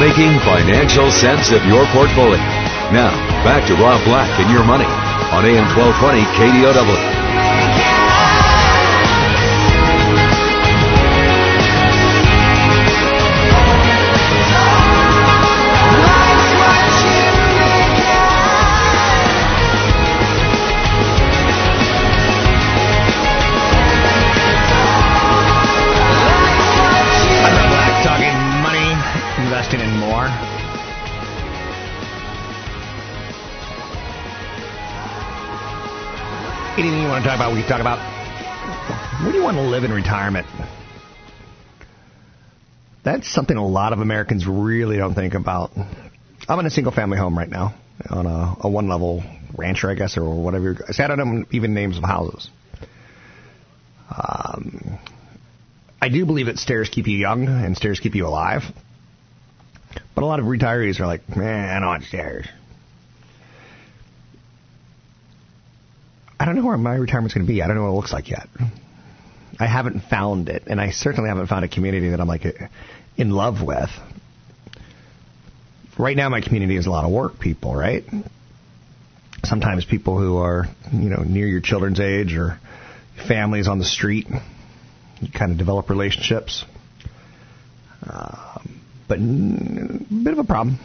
Making 0.01 0.39
financial 0.41 1.11
sense 1.11 1.53
of 1.53 1.65
your 1.67 1.87
portfolio. 1.95 2.43
Now, 2.91 3.15
back 3.47 3.67
to 3.69 3.75
Rob 3.75 4.05
Black 4.05 4.29
and 4.41 4.51
your 4.51 4.65
money 4.65 4.85
on 5.31 5.47
AM 5.47 5.65
1220 5.77 6.23
KDOW. 6.35 7.14
Anything 36.77 37.03
you 37.03 37.09
want 37.09 37.23
to 37.23 37.31
talk 37.31 37.37
about, 37.37 37.55
we 37.55 37.61
can 37.61 37.69
talk 37.69 37.81
about. 37.81 38.01
Where 39.23 39.31
do 39.31 39.39
you 39.39 39.45
want 39.45 39.57
to 39.59 39.63
live 39.63 39.85
in 39.85 39.93
retirement? 39.93 40.45
That's 43.05 43.33
something 43.33 43.57
a 43.57 43.65
lot 43.65 43.93
of 43.93 44.01
Americans 44.01 44.45
really 44.45 44.97
don't 44.97 45.15
think 45.15 45.35
about. 45.35 45.71
I'm 46.49 46.59
in 46.59 46.67
a 46.67 46.71
single 46.71 46.93
family 46.93 47.17
home 47.17 47.39
right 47.39 47.49
now, 47.49 47.77
on 48.11 48.27
a, 48.27 48.57
a 48.63 48.69
one 48.69 48.89
level 48.89 49.23
rancher, 49.57 49.89
I 49.89 49.95
guess, 49.95 50.19
or 50.19 50.25
whatever. 50.43 50.77
See, 50.91 51.01
I 51.01 51.07
don't 51.07 51.19
know 51.19 51.45
even 51.53 51.75
names 51.75 51.97
of 51.97 52.03
houses. 52.03 52.51
Um, 54.11 54.99
I 56.03 56.09
do 56.09 56.27
believe 56.27 56.47
that 56.47 56.59
stairs 56.59 56.89
keep 56.89 57.07
you 57.07 57.17
young 57.17 57.47
and 57.47 57.77
stairs 57.77 58.01
keep 58.01 58.17
you 58.17 58.27
alive. 58.27 58.65
But 60.17 60.25
a 60.25 60.27
lot 60.27 60.41
of 60.41 60.47
retirees 60.47 60.99
are 60.99 61.07
like, 61.07 61.37
man, 61.37 61.69
I 61.69 61.79
don't 61.79 61.89
want 61.89 62.03
stairs. 62.03 62.49
I 66.39 66.45
don't 66.45 66.57
know 66.57 66.65
where 66.65 66.77
my 66.77 66.97
retirement's 66.97 67.35
going 67.35 67.47
to 67.47 67.53
be. 67.53 67.63
I 67.63 67.67
don't 67.67 67.77
know 67.77 67.85
what 67.85 67.91
it 67.91 67.97
looks 67.97 68.13
like 68.13 68.29
yet. 68.29 68.49
I 69.59 69.67
haven't 69.67 70.01
found 70.01 70.49
it, 70.49 70.65
and 70.67 70.81
I 70.81 70.91
certainly 70.91 71.29
haven't 71.29 71.47
found 71.47 71.65
a 71.65 71.69
community 71.69 72.11
that 72.11 72.21
I'm 72.21 72.27
like 72.27 72.45
in 73.17 73.31
love 73.31 73.63
with. 73.63 73.91
Right 75.97 76.17
now, 76.17 76.29
my 76.29 76.41
community 76.41 76.77
is 76.77 76.87
a 76.87 76.91
lot 76.91 77.05
of 77.05 77.13
work 77.13 77.39
people, 77.39 77.75
right? 77.75 78.05
Sometimes 79.45 79.85
people 79.85 80.19
who 80.19 80.39
are, 80.39 80.67
you 80.93 81.09
know, 81.09 81.23
near 81.23 81.47
your 81.47 81.61
children's 81.61 82.01
age 82.01 82.35
or 82.35 82.59
families 83.29 83.69
on 83.69 83.79
the 83.79 83.85
street. 83.85 84.27
You 85.21 85.29
kind 85.33 85.53
of 85.53 85.59
develop 85.59 85.89
relationships. 85.89 86.65
Um, 88.09 88.81
but 89.07 89.19
a 89.19 89.21
bit 89.21 90.33
of 90.33 90.39
a 90.39 90.45
problem 90.45 90.79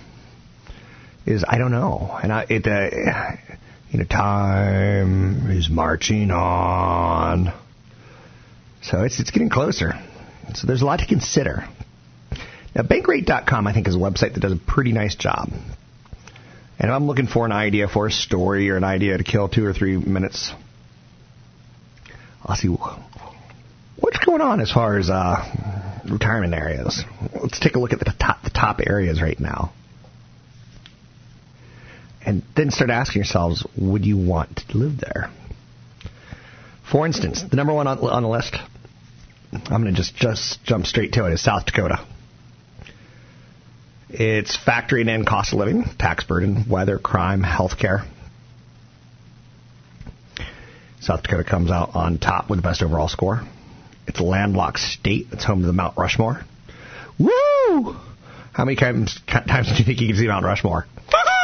is 1.26 1.44
I 1.48 1.58
don't 1.58 1.72
know, 1.72 2.18
and 2.22 2.32
I, 2.32 2.46
it, 2.50 2.68
uh, 2.68 3.56
you 3.92 4.00
know, 4.00 4.06
time 4.06 5.50
is 5.50 5.70
marching 5.70 6.32
on. 6.32 7.54
So 8.82 9.04
it's 9.04 9.20
it's 9.20 9.32
getting 9.32 9.50
closer. 9.50 9.94
So 10.54 10.68
there's 10.68 10.82
a 10.82 10.86
lot 10.86 11.00
to 11.00 11.06
consider. 11.06 11.68
Now, 12.76 12.84
Bankrate.com, 12.84 13.68
I 13.68 13.74
think, 13.74 13.88
is 13.88 13.96
a 13.96 14.00
website 14.00 14.34
that 14.34 14.40
does 14.40 14.54
a 14.54 14.58
pretty 14.58 14.92
nice 14.92 15.16
job. 15.16 15.50
And 16.80 16.90
if 16.90 16.96
I'm 16.96 17.08
looking 17.08 17.28
for 17.28 17.46
an 17.46 17.52
idea 17.52 17.88
for 17.88 18.08
a 18.08 18.12
story 18.12 18.70
or 18.70 18.78
an 18.78 18.84
idea 18.84 19.18
to 19.18 19.24
kill 19.24 19.50
two 19.50 19.66
or 19.66 19.74
three 19.74 19.98
minutes, 19.98 20.54
I'll 22.44 22.56
see 22.56 22.70
what's 22.70 24.20
going 24.26 24.42
on 24.42 24.62
as 24.62 24.72
far 24.72 24.98
as 24.98 25.10
uh, 25.10 26.02
retirement 26.10 26.54
areas. 26.54 27.04
Let's 27.42 27.60
take 27.60 27.76
a 27.76 27.80
look 27.80 27.92
at 27.92 28.00
the 28.00 28.14
top 28.18 28.44
the 28.44 28.50
top 28.50 28.80
areas 28.86 29.22
right 29.22 29.40
now, 29.40 29.74
and 32.30 32.44
then 32.56 32.70
start 32.70 32.92
asking 32.92 33.22
yourselves, 33.22 33.66
would 33.76 34.06
you 34.06 34.16
want 34.16 34.58
to 34.58 34.78
live 34.78 35.00
there? 35.00 35.32
For 36.90 37.08
instance, 37.08 37.42
the 37.42 37.56
number 37.56 37.74
one 37.74 37.88
on, 37.88 37.98
on 37.98 38.22
the 38.22 38.30
list, 38.30 38.56
I'm 39.52 39.82
going 39.82 39.86
to 39.86 39.94
just 39.94 40.16
just 40.16 40.64
jump 40.64 40.86
straight 40.86 41.14
to 41.14 41.26
it, 41.26 41.34
is 41.34 41.42
South 41.42 41.66
Dakota. 41.66 42.06
It's 44.12 44.56
factoring 44.56 45.10
in 45.10 45.26
cost 45.26 45.54
of 45.54 45.60
living, 45.60 45.86
tax 45.98 46.24
burden, 46.24 46.66
weather, 46.70 47.00
crime, 47.00 47.42
healthcare. 47.42 48.08
South 51.02 51.24
Dakota 51.24 51.44
comes 51.44 51.72
out 51.72 51.96
on 51.96 52.20
top 52.20 52.48
with 52.48 52.60
the 52.60 52.64
best 52.64 52.84
overall 52.84 53.08
score. 53.08 53.42
It's 54.06 54.20
a 54.20 54.24
landlocked 54.24 54.80
state. 54.80 55.28
It's 55.32 55.46
home 55.46 55.62
to 55.62 55.68
the 55.68 55.74
Mount 55.74 55.98
Rushmore. 55.98 56.42
Woo! 57.18 57.96
How 58.52 58.66
many 58.66 58.76
times, 58.76 59.20
times 59.28 59.68
do 59.72 59.80
you 59.80 59.86
think 59.86 60.00
you 60.00 60.10
can 60.10 60.16
see 60.16 60.28
Mount 60.28 60.46
Rushmore? 60.46 60.86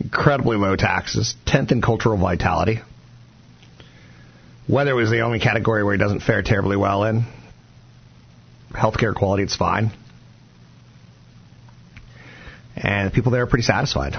Incredibly 0.00 0.56
low 0.56 0.76
taxes. 0.76 1.34
Tenth 1.46 1.72
in 1.72 1.82
cultural 1.82 2.16
vitality. 2.16 2.80
Weather 4.68 4.94
was 4.94 5.10
the 5.10 5.20
only 5.20 5.40
category 5.40 5.84
where 5.84 5.94
he 5.94 5.98
doesn't 5.98 6.20
fare 6.20 6.42
terribly 6.42 6.76
well 6.76 7.04
in. 7.04 7.24
Healthcare 8.72 9.14
quality, 9.14 9.42
it's 9.42 9.56
fine. 9.56 9.90
And 12.76 13.10
the 13.10 13.14
people 13.14 13.32
there 13.32 13.42
are 13.42 13.46
pretty 13.46 13.64
satisfied. 13.64 14.14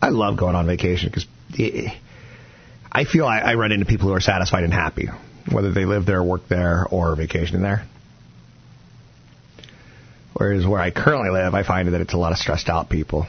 I 0.00 0.10
love 0.10 0.36
going 0.36 0.54
on 0.54 0.66
vacation 0.66 1.08
because 1.08 1.26
eh, 1.58 1.88
I 2.92 3.04
feel 3.04 3.26
I, 3.26 3.38
I 3.38 3.54
run 3.54 3.72
into 3.72 3.86
people 3.86 4.08
who 4.08 4.14
are 4.14 4.20
satisfied 4.20 4.64
and 4.64 4.72
happy, 4.72 5.08
whether 5.50 5.72
they 5.72 5.86
live 5.86 6.06
there, 6.06 6.22
work 6.22 6.46
there, 6.48 6.86
or 6.90 7.16
vacation 7.16 7.62
there. 7.62 7.86
Whereas 10.34 10.66
where 10.66 10.80
I 10.80 10.90
currently 10.90 11.30
live, 11.30 11.54
I 11.54 11.62
find 11.62 11.88
that 11.94 12.00
it's 12.00 12.12
a 12.12 12.18
lot 12.18 12.32
of 12.32 12.38
stressed 12.38 12.68
out 12.68 12.90
people. 12.90 13.26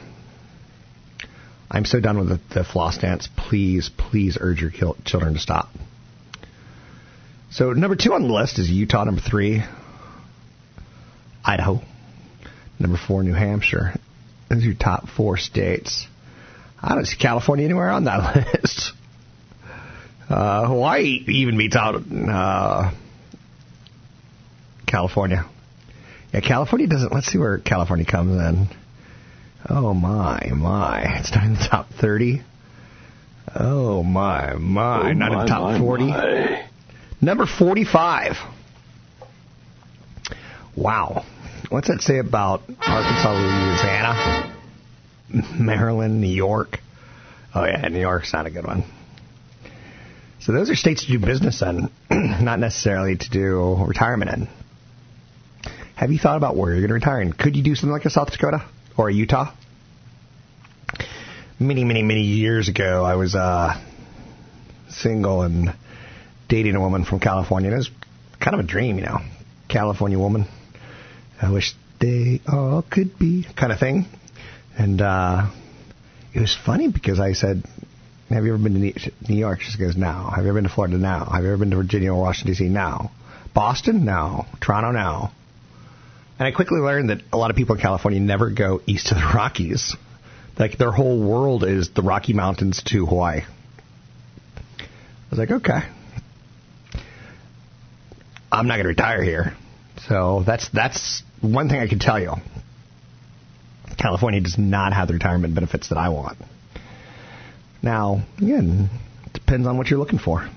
I'm 1.70 1.84
so 1.84 2.00
done 2.00 2.18
with 2.18 2.28
the, 2.28 2.40
the 2.54 2.64
floss 2.64 2.98
dance. 2.98 3.28
Please, 3.36 3.90
please 3.96 4.38
urge 4.40 4.60
your 4.60 4.70
children 5.04 5.34
to 5.34 5.40
stop. 5.40 5.68
So 7.50 7.72
number 7.72 7.96
two 7.96 8.12
on 8.12 8.22
the 8.22 8.32
list 8.32 8.58
is 8.58 8.70
Utah. 8.70 9.04
Number 9.04 9.20
three, 9.20 9.62
Idaho. 11.44 11.80
Number 12.78 12.98
four, 12.98 13.22
New 13.22 13.34
Hampshire. 13.34 13.94
Those 14.48 14.62
are 14.62 14.66
your 14.66 14.74
top 14.74 15.08
four 15.08 15.36
states. 15.36 16.06
I 16.80 16.94
don't 16.94 17.06
see 17.06 17.16
California 17.16 17.64
anywhere 17.64 17.90
on 17.90 18.04
that 18.04 18.36
list. 18.54 18.92
Uh, 20.28 20.66
Hawaii 20.66 21.24
even 21.26 21.56
beats 21.56 21.74
out 21.74 21.96
uh, 21.96 22.92
California. 24.86 25.48
Yeah, 26.32 26.40
California 26.40 26.86
doesn't. 26.86 27.12
Let's 27.12 27.26
see 27.26 27.38
where 27.38 27.58
California 27.58 28.04
comes 28.04 28.38
in. 28.40 28.68
Oh 29.66 29.92
my, 29.92 30.50
my! 30.54 31.18
It's 31.18 31.34
not 31.34 31.44
in 31.44 31.54
the 31.54 31.66
top 31.68 31.88
thirty. 31.90 32.42
Oh 33.54 34.02
my, 34.02 34.54
my! 34.54 35.10
Oh, 35.10 35.12
not 35.12 35.32
in 35.32 35.38
the 35.38 35.46
top 35.46 35.62
my, 35.62 35.78
forty. 35.78 36.06
my. 36.06 36.68
Number 37.20 37.46
forty-five. 37.46 38.36
Wow. 40.76 41.24
What's 41.70 41.88
that 41.88 42.00
say 42.00 42.18
about 42.18 42.60
Arkansas, 42.86 43.32
Louisiana, 43.32 44.56
Maryland, 45.58 46.20
New 46.20 46.28
York? 46.28 46.78
Oh 47.54 47.64
yeah, 47.64 47.88
New 47.88 48.00
York's 48.00 48.32
not 48.32 48.46
a 48.46 48.50
good 48.50 48.64
one. 48.64 48.84
So 50.40 50.52
those 50.52 50.70
are 50.70 50.76
states 50.76 51.04
to 51.04 51.12
do 51.12 51.18
business 51.18 51.60
in, 51.62 51.90
not 52.10 52.60
necessarily 52.60 53.16
to 53.16 53.30
do 53.30 53.84
retirement 53.84 54.30
in. 54.30 54.48
Have 55.96 56.12
you 56.12 56.18
thought 56.18 56.36
about 56.36 56.56
where 56.56 56.70
you're 56.70 56.80
going 56.80 56.88
to 56.88 56.94
retire 56.94 57.20
in? 57.20 57.32
Could 57.32 57.56
you 57.56 57.62
do 57.64 57.74
something 57.74 57.92
like 57.92 58.04
a 58.04 58.10
South 58.10 58.30
Dakota 58.30 58.64
or 58.98 59.08
Utah? 59.08 59.54
Many, 61.58 61.84
many, 61.84 62.02
many 62.02 62.22
years 62.22 62.68
ago, 62.68 63.04
I 63.04 63.14
was 63.14 63.34
uh, 63.34 63.80
single 64.90 65.42
and 65.42 65.74
dating 66.48 66.74
a 66.74 66.80
woman 66.80 67.04
from 67.04 67.20
California. 67.20 67.70
And 67.70 67.74
it 67.74 67.78
was 67.78 67.90
kind 68.40 68.54
of 68.54 68.60
a 68.60 68.68
dream, 68.68 68.98
you 68.98 69.04
know. 69.04 69.18
California 69.68 70.18
woman. 70.18 70.46
I 71.40 71.50
wish 71.50 71.74
they 72.00 72.40
all 72.46 72.82
could 72.82 73.18
be 73.18 73.46
kind 73.56 73.72
of 73.72 73.78
thing. 73.78 74.06
And 74.76 75.00
uh, 75.00 75.50
it 76.34 76.40
was 76.40 76.56
funny 76.56 76.88
because 76.88 77.20
I 77.20 77.32
said, 77.32 77.64
have 78.30 78.44
you 78.44 78.54
ever 78.54 78.62
been 78.62 78.74
to 78.74 79.10
New 79.28 79.38
York? 79.38 79.60
She 79.60 79.78
goes, 79.78 79.96
no. 79.96 80.30
Have 80.34 80.44
you 80.44 80.50
ever 80.50 80.58
been 80.60 80.68
to 80.68 80.74
Florida? 80.74 80.98
No. 80.98 81.24
Have 81.24 81.42
you 81.42 81.48
ever 81.48 81.58
been 81.58 81.70
to 81.70 81.76
Virginia 81.76 82.12
or 82.12 82.20
Washington, 82.20 82.52
D.C.? 82.52 82.68
No. 82.68 83.10
Boston? 83.54 84.04
No. 84.04 84.46
Toronto? 84.60 84.90
No. 84.92 85.30
And 86.38 86.46
I 86.46 86.52
quickly 86.52 86.78
learned 86.78 87.10
that 87.10 87.22
a 87.32 87.36
lot 87.36 87.50
of 87.50 87.56
people 87.56 87.74
in 87.74 87.80
California 87.80 88.20
never 88.20 88.50
go 88.50 88.80
east 88.86 89.10
of 89.10 89.18
the 89.18 89.24
Rockies. 89.34 89.96
Like 90.58 90.78
their 90.78 90.92
whole 90.92 91.20
world 91.20 91.64
is 91.64 91.90
the 91.90 92.02
Rocky 92.02 92.32
Mountains 92.32 92.82
to 92.86 93.06
Hawaii. 93.06 93.40
I 93.40 95.30
was 95.30 95.38
like, 95.38 95.50
okay. 95.50 95.80
I'm 98.50 98.66
not 98.66 98.74
going 98.74 98.84
to 98.84 98.88
retire 98.88 99.22
here. 99.22 99.54
So 100.08 100.42
that's 100.46 100.68
that's 100.70 101.22
one 101.40 101.68
thing 101.68 101.80
I 101.80 101.86
can 101.86 101.98
tell 101.98 102.18
you. 102.18 102.34
California 103.98 104.40
does 104.40 104.56
not 104.56 104.92
have 104.92 105.08
the 105.08 105.14
retirement 105.14 105.54
benefits 105.54 105.88
that 105.88 105.98
I 105.98 106.08
want. 106.08 106.38
Now, 107.82 108.22
again, 108.38 108.90
depends 109.32 109.66
on 109.66 109.76
what 109.76 109.88
you're 109.88 109.98
looking 109.98 110.18
for. 110.18 110.48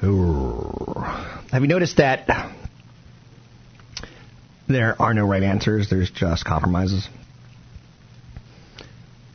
Have 0.00 1.62
you 1.62 1.68
noticed 1.68 1.98
that 1.98 2.26
there 4.68 5.00
are 5.00 5.14
no 5.14 5.24
right 5.24 5.42
answers? 5.42 5.90
There's 5.90 6.10
just 6.10 6.44
compromises. 6.44 7.08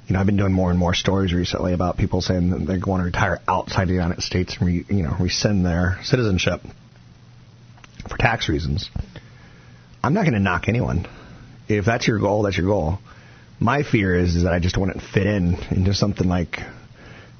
You 0.07 0.13
know, 0.13 0.19
I've 0.19 0.25
been 0.25 0.37
doing 0.37 0.53
more 0.53 0.71
and 0.71 0.79
more 0.79 0.95
stories 0.95 1.33
recently 1.33 1.73
about 1.73 1.97
people 1.97 2.21
saying 2.21 2.49
that 2.49 2.65
they 2.65 2.79
want 2.79 3.01
to 3.01 3.05
retire 3.05 3.39
outside 3.47 3.87
the 3.87 3.93
United 3.93 4.23
States 4.23 4.57
and 4.57 4.67
re, 4.67 4.85
you 4.89 5.03
know 5.03 5.15
rescind 5.19 5.65
their 5.65 5.99
citizenship 6.03 6.61
for 8.09 8.17
tax 8.17 8.49
reasons. 8.49 8.89
I'm 10.03 10.13
not 10.13 10.21
going 10.21 10.33
to 10.33 10.39
knock 10.39 10.67
anyone. 10.67 11.07
If 11.67 11.85
that's 11.85 12.07
your 12.07 12.17
goal, 12.17 12.43
that's 12.43 12.57
your 12.57 12.65
goal. 12.65 12.97
My 13.59 13.83
fear 13.83 14.15
is, 14.15 14.35
is 14.35 14.43
that 14.43 14.53
I 14.53 14.59
just 14.59 14.77
wouldn't 14.77 15.01
fit 15.01 15.27
in 15.27 15.55
into 15.69 15.93
something 15.93 16.27
like 16.27 16.59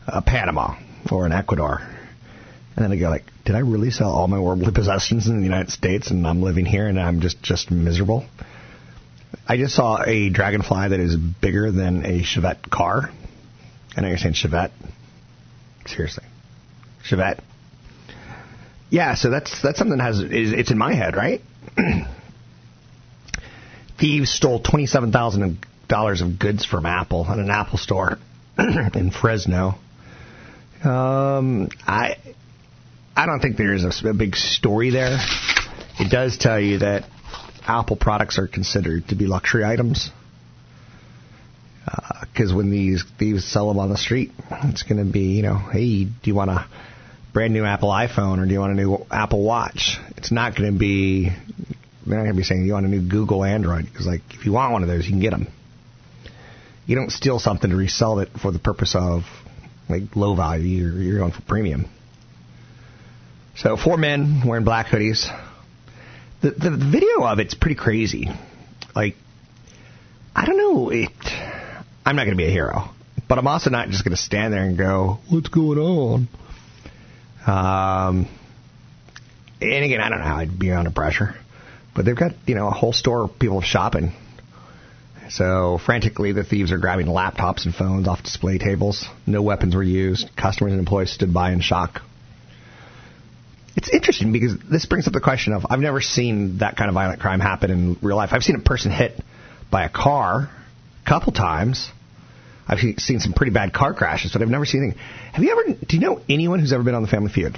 a 0.06 0.22
Panama 0.22 0.76
or 1.12 1.26
an 1.26 1.32
Ecuador. 1.32 1.82
And 2.76 2.86
then 2.86 2.92
I 2.92 2.96
go 2.96 3.10
like, 3.10 3.26
did 3.46 3.56
I 3.56 3.60
really 3.60 3.92
sell 3.92 4.12
all 4.12 4.28
my 4.28 4.40
worldly 4.40 4.72
possessions 4.74 5.28
in 5.28 5.38
the 5.38 5.44
United 5.44 5.72
States 5.72 6.12
and 6.12 6.26
I'm 6.26 6.42
living 6.42 6.66
here 6.66 6.88
and 6.88 7.00
I'm 7.00 7.22
just, 7.22 7.42
just 7.42 7.72
miserable? 7.72 8.26
I 9.48 9.58
just 9.58 9.76
saw 9.76 10.02
a 10.04 10.30
dragonfly 10.30 10.90
that 10.90 11.00
is 11.00 11.16
bigger 11.16 11.72
than 11.72 12.06
a 12.06 12.22
Chevette 12.22 12.70
car. 12.70 13.10
I 13.96 14.02
know 14.02 14.08
you're 14.08 14.18
saying 14.18 14.36
Chevette. 14.36 14.72
Seriously. 15.86 16.24
Chevette. 17.04 17.40
Yeah, 18.90 19.16
so 19.16 19.30
that's 19.30 19.62
that's 19.62 19.78
something 19.78 19.98
that 19.98 20.04
has 20.04 20.20
is 20.20 20.52
it's 20.54 20.72
in 20.72 20.78
my 20.78 20.94
head, 20.94 21.16
right? 21.16 21.42
Thieves 24.00 24.32
stole 24.32 24.60
twenty 24.60 24.88
seven 24.88 25.12
thousand 25.12 25.66
dollars 25.88 26.22
of 26.22 26.40
goods 26.40 26.66
from 26.66 26.86
Apple 26.86 27.26
at 27.28 27.38
an 27.38 27.50
Apple 27.50 27.78
store 27.78 28.18
in 28.58 29.12
Fresno. 29.12 29.76
Um, 30.84 31.70
I 31.86 32.18
I 33.20 33.26
don't 33.26 33.42
think 33.42 33.58
there's 33.58 33.84
a, 33.84 34.08
a 34.08 34.14
big 34.14 34.38
story 34.38 34.92
there. 34.92 35.18
It 36.00 36.10
does 36.10 36.38
tell 36.38 36.58
you 36.58 36.80
that 36.80 37.04
Apple 37.68 37.98
products 37.98 38.40
are 38.40 38.48
considered 38.48 39.10
to 39.10 39.16
be 39.16 39.26
luxury 39.26 39.66
items. 39.66 40.10
Because 42.22 42.54
uh, 42.54 42.56
when 42.56 42.72
these 42.72 43.04
thieves 43.18 43.44
sell 43.44 43.68
them 43.68 43.78
on 43.78 43.90
the 43.90 43.98
street, 43.98 44.32
it's 44.64 44.84
going 44.84 45.06
to 45.06 45.12
be, 45.12 45.34
you 45.34 45.42
know, 45.42 45.58
hey, 45.58 46.06
do 46.06 46.12
you 46.24 46.34
want 46.34 46.50
a 46.50 46.66
brand 47.34 47.52
new 47.52 47.66
Apple 47.66 47.90
iPhone 47.90 48.42
or 48.42 48.46
do 48.46 48.54
you 48.54 48.60
want 48.62 48.72
a 48.72 48.76
new 48.76 49.06
Apple 49.12 49.44
Watch? 49.44 49.98
It's 50.16 50.32
not 50.32 50.56
going 50.56 50.72
to 50.72 50.80
be, 50.80 51.26
they're 52.08 52.20
not 52.20 52.24
going 52.24 52.36
to 52.36 52.38
be 52.38 52.44
saying 52.44 52.64
you 52.64 52.72
want 52.72 52.86
a 52.86 52.90
new 52.90 53.06
Google 53.06 53.44
Android. 53.44 53.84
Because, 53.84 54.08
like, 54.08 54.22
if 54.32 54.46
you 54.46 54.54
want 54.54 54.72
one 54.72 54.82
of 54.82 54.88
those, 54.88 55.04
you 55.04 55.12
can 55.12 55.20
get 55.20 55.32
them. 55.32 55.50
You 56.86 56.96
don't 56.96 57.12
steal 57.12 57.38
something 57.38 57.70
to 57.70 57.76
resell 57.76 58.20
it 58.20 58.30
for 58.42 58.54
the 58.54 58.60
purpose 58.60 58.96
of, 58.96 59.24
like, 59.90 60.16
low 60.16 60.36
value. 60.38 60.86
You're, 60.86 61.02
you're 61.02 61.20
going 61.20 61.34
for 61.34 61.42
premium. 61.42 61.90
So, 63.62 63.76
four 63.76 63.98
men 63.98 64.44
wearing 64.46 64.64
black 64.64 64.88
hoodies 64.88 65.30
the 66.42 66.52
the 66.52 66.72
video 66.72 67.26
of 67.26 67.40
it's 67.40 67.54
pretty 67.54 67.76
crazy. 67.76 68.30
Like, 68.96 69.16
I 70.36 70.46
don't 70.46 70.58
know. 70.58 70.90
It. 70.90 71.12
I'm 72.06 72.16
not 72.16 72.24
going 72.24 72.38
to 72.38 72.42
be 72.42 72.48
a 72.48 72.52
hero, 72.52 72.90
but 73.28 73.38
I'm 73.38 73.48
also 73.48 73.70
not 73.70 73.90
just 73.90 74.04
going 74.04 74.16
to 74.16 74.22
stand 74.22 74.54
there 74.54 74.64
and 74.64 74.78
go, 74.78 75.20
"What's 75.30 75.50
going 75.50 75.78
on?" 75.78 76.28
Um. 77.46 78.28
And 79.62 79.84
again, 79.84 80.00
I 80.00 80.08
don't 80.08 80.20
know 80.20 80.26
how 80.26 80.38
I'd 80.38 80.58
be 80.58 80.72
under 80.72 80.92
pressure, 80.92 81.36
but 81.94 82.06
they've 82.06 82.16
got 82.16 82.32
you 82.46 82.56
know 82.56 82.68
a 82.68 82.72
whole 82.72 82.94
store 82.94 83.24
of 83.24 83.40
people 83.40 83.62
shopping. 83.62 84.14
So 85.30 85.80
frantically, 85.86 86.32
the 86.32 86.44
thieves 86.44 86.72
are 86.72 86.78
grabbing 86.78 87.08
laptops 87.08 87.66
and 87.66 87.76
phones 87.76 88.08
off 88.08 88.24
display 88.24 88.58
tables. 88.58 89.06
No 89.28 89.42
weapons 89.42 89.76
were 89.76 89.84
used. 89.84 90.36
Customers 90.36 90.72
and 90.72 90.80
employees 90.80 91.12
stood 91.12 91.34
by 91.34 91.52
in 91.52 91.60
shock. 91.60 92.02
It's 93.76 93.90
interesting 93.90 94.32
because 94.32 94.58
this 94.70 94.86
brings 94.86 95.08
up 95.08 95.14
the 95.14 95.22
question 95.22 95.54
of 95.54 95.66
I've 95.70 95.80
never 95.80 96.02
seen 96.02 96.58
that 96.60 96.76
kind 96.76 96.90
of 96.90 96.96
violent 96.96 97.20
crime 97.20 97.40
happen 97.40 97.72
in 97.72 97.98
real 98.02 98.18
life. 98.18 98.30
I've 98.34 98.44
seen 98.44 98.56
a 98.56 98.60
person 98.62 98.92
hit 98.92 99.14
by 99.72 99.86
a 99.86 99.90
car 99.90 100.50
a 101.06 101.10
couple 101.10 101.34
times. 101.34 101.90
I've 102.68 102.80
seen 102.80 103.20
some 103.20 103.34
pretty 103.34 103.52
bad 103.52 103.74
car 103.74 103.96
crashes, 103.96 104.32
but 104.32 104.44
I've 104.44 104.50
never 104.50 104.66
seen 104.66 104.84
anything. 104.84 105.00
Have 105.34 105.44
you 105.44 105.52
ever? 105.52 105.80
Do 105.88 105.98
you 105.98 106.02
know 106.02 106.22
anyone 106.30 106.60
who's 106.60 106.72
ever 106.72 106.84
been 106.84 106.94
on 106.94 107.02
the 107.02 107.08
Family 107.08 107.32
Feud? 107.32 107.58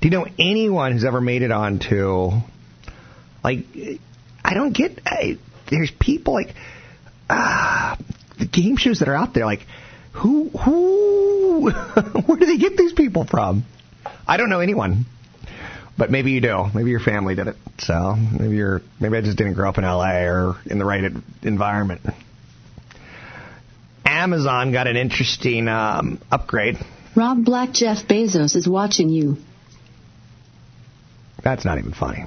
Do 0.00 0.08
you 0.08 0.10
know 0.10 0.26
anyone 0.38 0.92
who's 0.92 1.04
ever 1.04 1.20
made 1.20 1.42
it 1.42 1.50
onto? 1.50 2.30
Like, 3.42 3.66
I 4.42 4.54
don't 4.54 4.72
get. 4.72 5.00
I, 5.04 5.38
there's 5.70 5.90
people 5.90 6.32
like 6.32 6.54
uh, 7.28 7.96
the 8.38 8.46
game 8.46 8.76
shows 8.76 9.00
that 9.00 9.08
are 9.08 9.14
out 9.14 9.34
there. 9.34 9.44
Like, 9.44 9.66
who 10.12 10.48
who? 10.48 11.70
where 12.26 12.38
do 12.38 12.46
they 12.46 12.56
get 12.56 12.78
these 12.78 12.94
people 12.94 13.24
from? 13.24 13.64
I 14.26 14.38
don't 14.38 14.48
know 14.48 14.60
anyone. 14.60 15.04
But 15.96 16.10
maybe 16.10 16.32
you 16.32 16.40
do. 16.40 16.64
Maybe 16.74 16.90
your 16.90 17.00
family 17.00 17.34
did 17.34 17.48
it. 17.48 17.56
So 17.78 18.14
maybe 18.14 18.56
you're 18.56 18.82
maybe 19.00 19.16
I 19.16 19.20
just 19.20 19.38
didn't 19.38 19.54
grow 19.54 19.68
up 19.68 19.78
in 19.78 19.84
LA 19.84 20.24
or 20.24 20.56
in 20.66 20.78
the 20.78 20.84
right 20.84 21.12
environment. 21.42 22.00
Amazon 24.04 24.72
got 24.72 24.86
an 24.86 24.96
interesting 24.96 25.68
um, 25.68 26.20
upgrade. 26.30 26.76
Rob 27.14 27.44
Black 27.44 27.72
Jeff 27.72 28.06
Bezos 28.08 28.56
is 28.56 28.68
watching 28.68 29.08
you. 29.08 29.36
That's 31.42 31.64
not 31.64 31.78
even 31.78 31.92
funny. 31.92 32.24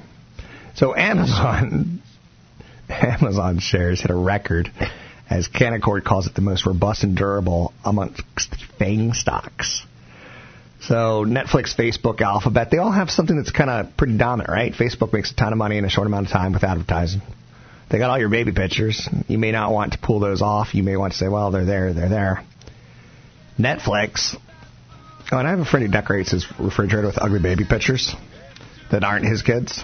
So 0.75 0.95
Amazon 0.95 2.01
Amazon 2.89 3.59
shares 3.59 4.01
hit 4.01 4.11
a 4.11 4.15
record 4.15 4.71
as 5.29 5.47
Canaccord 5.47 6.05
calls 6.05 6.27
it 6.27 6.35
the 6.35 6.41
most 6.41 6.65
robust 6.65 7.03
and 7.03 7.17
durable 7.17 7.73
amongst 7.83 8.23
FANG 8.79 9.13
stocks. 9.13 9.85
So 10.81 11.25
Netflix, 11.25 11.75
Facebook, 11.75 12.21
Alphabet, 12.21 12.69
they 12.71 12.77
all 12.77 12.91
have 12.91 13.09
something 13.09 13.35
that's 13.35 13.51
kind 13.51 13.69
of 13.69 13.97
pretty 13.97 14.17
dominant, 14.17 14.49
right? 14.49 14.73
Facebook 14.73 15.11
makes 15.11 15.31
a 15.31 15.35
ton 15.35 15.51
of 15.51 15.57
money 15.57 15.77
in 15.77 15.85
a 15.85 15.89
short 15.89 16.07
amount 16.07 16.27
of 16.27 16.31
time 16.31 16.53
with 16.53 16.63
advertising. 16.63 17.21
They 17.89 17.97
got 17.97 18.09
all 18.09 18.19
your 18.19 18.29
baby 18.29 18.51
pictures. 18.51 19.07
You 19.27 19.37
may 19.37 19.51
not 19.51 19.71
want 19.71 19.93
to 19.93 19.99
pull 19.99 20.19
those 20.19 20.41
off. 20.41 20.75
You 20.75 20.83
may 20.83 20.97
want 20.97 21.13
to 21.13 21.19
say, 21.19 21.29
well, 21.29 21.51
they're 21.51 21.65
there, 21.65 21.93
they're 21.93 22.09
there. 22.09 22.43
Netflix. 23.57 24.35
Oh, 25.31 25.37
and 25.37 25.47
I 25.47 25.51
have 25.51 25.59
a 25.59 25.65
friend 25.65 25.85
who 25.85 25.91
decorates 25.91 26.31
his 26.31 26.45
refrigerator 26.59 27.07
with 27.07 27.17
ugly 27.17 27.39
baby 27.39 27.65
pictures 27.67 28.13
that 28.91 29.03
aren't 29.03 29.25
his 29.25 29.41
kids. 29.41 29.83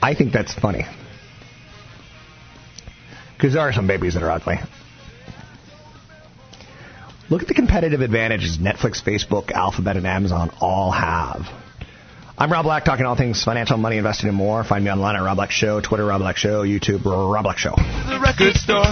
I 0.00 0.14
think 0.14 0.32
that's 0.32 0.54
funny. 0.54 0.84
Because 3.36 3.54
there 3.54 3.62
are 3.62 3.72
some 3.72 3.86
babies 3.86 4.14
that 4.14 4.22
are 4.22 4.30
ugly. 4.30 4.56
Look 7.30 7.40
at 7.40 7.48
the 7.48 7.54
competitive 7.54 8.02
advantages 8.02 8.58
Netflix, 8.58 9.02
Facebook, 9.02 9.50
Alphabet, 9.50 9.96
and 9.96 10.06
Amazon 10.06 10.50
all 10.60 10.90
have. 10.90 11.46
I'm 12.36 12.52
Rob 12.52 12.64
Black, 12.64 12.84
talking 12.84 13.06
all 13.06 13.16
things 13.16 13.42
financial, 13.42 13.78
money, 13.78 13.96
investing, 13.96 14.28
and 14.28 14.36
more. 14.36 14.62
Find 14.62 14.84
me 14.84 14.90
online 14.90 15.16
at 15.16 15.22
Rob 15.22 15.36
Black 15.36 15.50
Show, 15.50 15.80
Twitter, 15.80 16.04
Rob 16.04 16.20
Black 16.20 16.36
Show, 16.36 16.64
YouTube, 16.64 17.04
Rob 17.06 17.44
Black 17.44 17.56
Show. 17.56 17.72
The 18.10 18.20
record 18.20 18.52
store, 18.60 18.84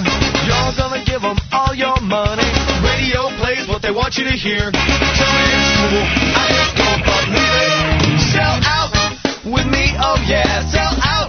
you're 0.49 0.73
gonna 0.79 1.05
give 1.05 1.21
them 1.21 1.37
all 1.53 1.75
your 1.75 2.01
money. 2.01 2.49
Radio 2.81 3.29
plays 3.37 3.69
what 3.69 3.83
they 3.83 3.91
want 3.91 4.17
you 4.17 4.25
to 4.25 4.33
hear. 4.33 4.71
Tell 4.71 4.81
me 4.81 5.45
it's 5.53 5.69
cool, 5.77 6.01
I 6.33 6.47
just 6.57 6.73
don't 6.81 7.03
believe 7.05 7.37
it. 7.37 8.21
Sell 8.33 8.57
out 8.65 8.97
with 9.45 9.67
me, 9.69 9.93
oh 10.01 10.17
yeah, 10.25 10.65
sell 10.73 10.97
out 11.05 11.29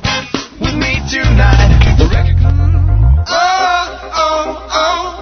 with 0.61 0.75
me 0.79 1.03
tonight. 1.11 1.97
The 1.97 2.07
record. 2.07 2.37
Oh, 3.27 3.89
oh, 4.15 4.69
oh. 4.71 5.12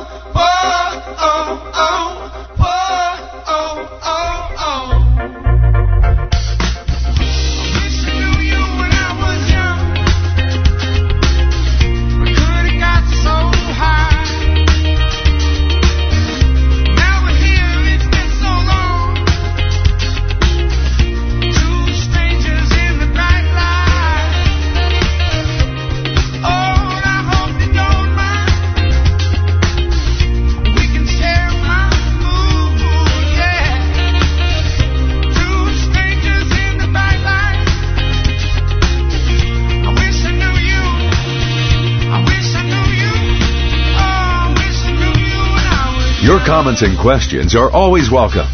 Comments 46.52 46.82
and 46.82 47.00
questions 47.00 47.56
are 47.56 47.72
always 47.72 48.12
welcome. 48.12 48.46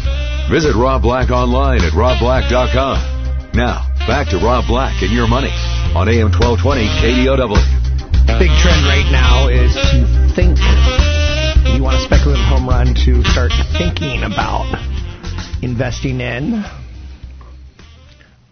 Visit 0.48 0.76
Rob 0.76 1.02
Black 1.02 1.32
online 1.32 1.82
at 1.82 1.90
robblack.com. 1.94 3.50
Now, 3.54 3.90
back 4.06 4.28
to 4.28 4.36
Rob 4.36 4.68
Black 4.68 5.02
and 5.02 5.10
your 5.10 5.26
money 5.26 5.50
on 5.98 6.08
AM 6.08 6.30
1220 6.30 6.86
KDOW. 7.02 7.58
Big 8.38 8.54
trend 8.62 8.86
right 8.86 9.08
now 9.10 9.48
is 9.48 9.74
to 9.74 10.30
think. 10.36 10.58
You 11.74 11.82
want 11.82 11.96
a 11.96 12.04
speculative 12.06 12.44
home 12.46 12.68
run 12.68 12.94
to 13.04 13.24
start 13.24 13.50
thinking 13.76 14.22
about 14.22 14.70
investing 15.60 16.20
in 16.20 16.62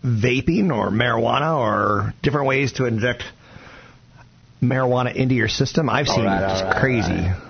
vaping 0.04 0.74
or 0.74 0.90
marijuana 0.90 1.56
or 1.56 2.14
different 2.20 2.48
ways 2.48 2.72
to 2.72 2.86
inject 2.86 3.22
marijuana 4.60 5.14
into 5.14 5.36
your 5.36 5.48
system. 5.48 5.88
I've 5.88 6.08
seen 6.08 6.24
right, 6.24 6.42
all 6.42 6.48
just 6.48 6.64
right, 6.64 6.80
crazy 6.80 7.12
all 7.12 7.18
right. 7.18 7.45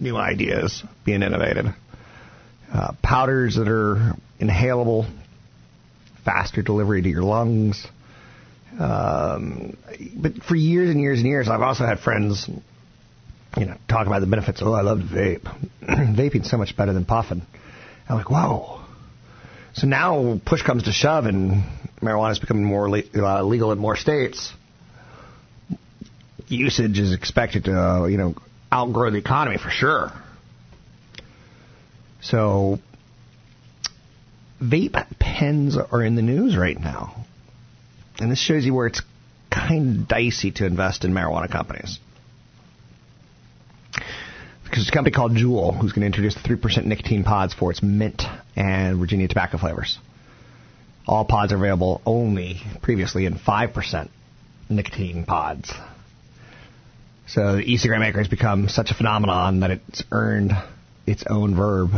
New 0.00 0.16
ideas 0.16 0.82
being 1.04 1.22
innovated. 1.22 1.66
Uh, 2.72 2.92
powders 3.02 3.56
that 3.56 3.68
are 3.68 4.14
inhalable, 4.40 5.10
faster 6.24 6.62
delivery 6.62 7.02
to 7.02 7.08
your 7.08 7.22
lungs. 7.22 7.86
Um, 8.78 9.76
but 10.16 10.42
for 10.42 10.54
years 10.54 10.90
and 10.90 11.00
years 11.00 11.18
and 11.18 11.26
years, 11.26 11.48
I've 11.48 11.62
also 11.62 11.84
had 11.84 12.00
friends, 12.00 12.48
you 13.56 13.66
know, 13.66 13.76
talk 13.88 14.06
about 14.06 14.20
the 14.20 14.26
benefits. 14.26 14.60
Oh, 14.62 14.72
I 14.72 14.82
love 14.82 14.98
vape. 14.98 15.42
Vaping's 15.82 16.50
so 16.50 16.58
much 16.58 16.76
better 16.76 16.92
than 16.92 17.04
puffing. 17.04 17.42
I'm 18.08 18.16
like, 18.16 18.30
whoa. 18.30 18.80
So 19.72 19.86
now 19.86 20.40
push 20.44 20.62
comes 20.62 20.84
to 20.84 20.92
shove, 20.92 21.26
and 21.26 21.62
marijuana 22.00 22.32
is 22.32 22.38
becoming 22.38 22.64
more 22.64 22.90
le- 22.90 23.02
uh, 23.16 23.42
legal 23.42 23.72
in 23.72 23.78
more 23.78 23.96
states. 23.96 24.52
Usage 26.48 26.98
is 26.98 27.12
expected 27.12 27.64
to, 27.64 27.78
uh, 27.78 28.06
you 28.06 28.16
know, 28.16 28.34
outgrow 28.72 29.10
the 29.10 29.18
economy 29.18 29.58
for 29.58 29.70
sure. 29.70 30.12
So, 32.20 32.78
vape 34.62 35.18
pens 35.18 35.76
are 35.76 36.02
in 36.02 36.16
the 36.16 36.22
news 36.22 36.56
right 36.56 36.78
now. 36.78 37.24
And 38.18 38.30
this 38.30 38.40
shows 38.40 38.64
you 38.64 38.74
where 38.74 38.88
it's 38.88 39.02
kind 39.50 40.00
of 40.00 40.08
dicey 40.08 40.50
to 40.52 40.66
invest 40.66 41.04
in 41.04 41.12
marijuana 41.12 41.50
companies. 41.50 41.98
Because 44.64 44.84
there's 44.84 44.88
a 44.88 44.92
company 44.92 45.14
called 45.14 45.32
Juul 45.32 45.78
who's 45.78 45.92
going 45.92 46.02
to 46.02 46.06
introduce 46.06 46.34
the 46.34 46.40
3% 46.40 46.84
nicotine 46.84 47.24
pods 47.24 47.54
for 47.54 47.70
its 47.70 47.82
mint 47.82 48.22
and 48.54 48.98
Virginia 48.98 49.28
tobacco 49.28 49.56
flavors. 49.56 49.98
All 51.06 51.24
pods 51.24 51.52
are 51.52 51.56
available 51.56 52.02
only 52.04 52.60
previously 52.82 53.24
in 53.24 53.34
5% 53.36 54.08
nicotine 54.68 55.24
pods. 55.24 55.72
So 57.28 57.56
the 57.56 57.62
e-cigarette 57.62 58.00
maker 58.00 58.18
has 58.18 58.28
become 58.28 58.68
such 58.68 58.90
a 58.90 58.94
phenomenon 58.94 59.60
that 59.60 59.70
it's 59.70 60.02
earned 60.10 60.52
its 61.06 61.24
own 61.28 61.54
verb, 61.54 61.90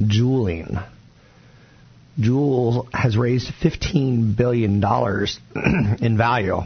juuling. 0.00 0.84
Juul 2.18 2.86
has 2.92 3.16
raised 3.16 3.50
$15 3.60 4.36
billion 4.36 4.82
in 6.00 6.16
value 6.16 6.60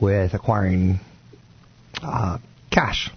with 0.00 0.34
acquiring 0.34 1.00
uh, 2.00 2.38
cash. 2.70 3.10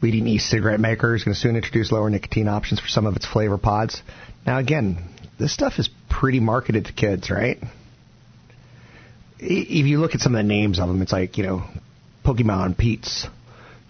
Leading 0.00 0.26
e-cigarette 0.26 0.80
maker 0.80 1.14
is 1.14 1.22
going 1.22 1.34
to 1.34 1.40
soon 1.40 1.54
introduce 1.54 1.92
lower 1.92 2.10
nicotine 2.10 2.48
options 2.48 2.80
for 2.80 2.88
some 2.88 3.06
of 3.06 3.14
its 3.14 3.26
flavor 3.26 3.58
pods. 3.58 4.02
Now, 4.44 4.58
again, 4.58 5.08
this 5.38 5.52
stuff 5.54 5.74
is 5.78 5.88
pretty 6.10 6.40
marketed 6.40 6.86
to 6.86 6.92
kids, 6.92 7.30
right? 7.30 7.58
If 9.38 9.86
you 9.86 10.00
look 10.00 10.16
at 10.16 10.20
some 10.20 10.34
of 10.34 10.38
the 10.40 10.48
names 10.48 10.80
of 10.80 10.88
them, 10.88 11.00
it's 11.02 11.12
like, 11.12 11.38
you 11.38 11.44
know, 11.44 11.64
Pokemon 12.24 12.76
Pete's, 12.76 13.26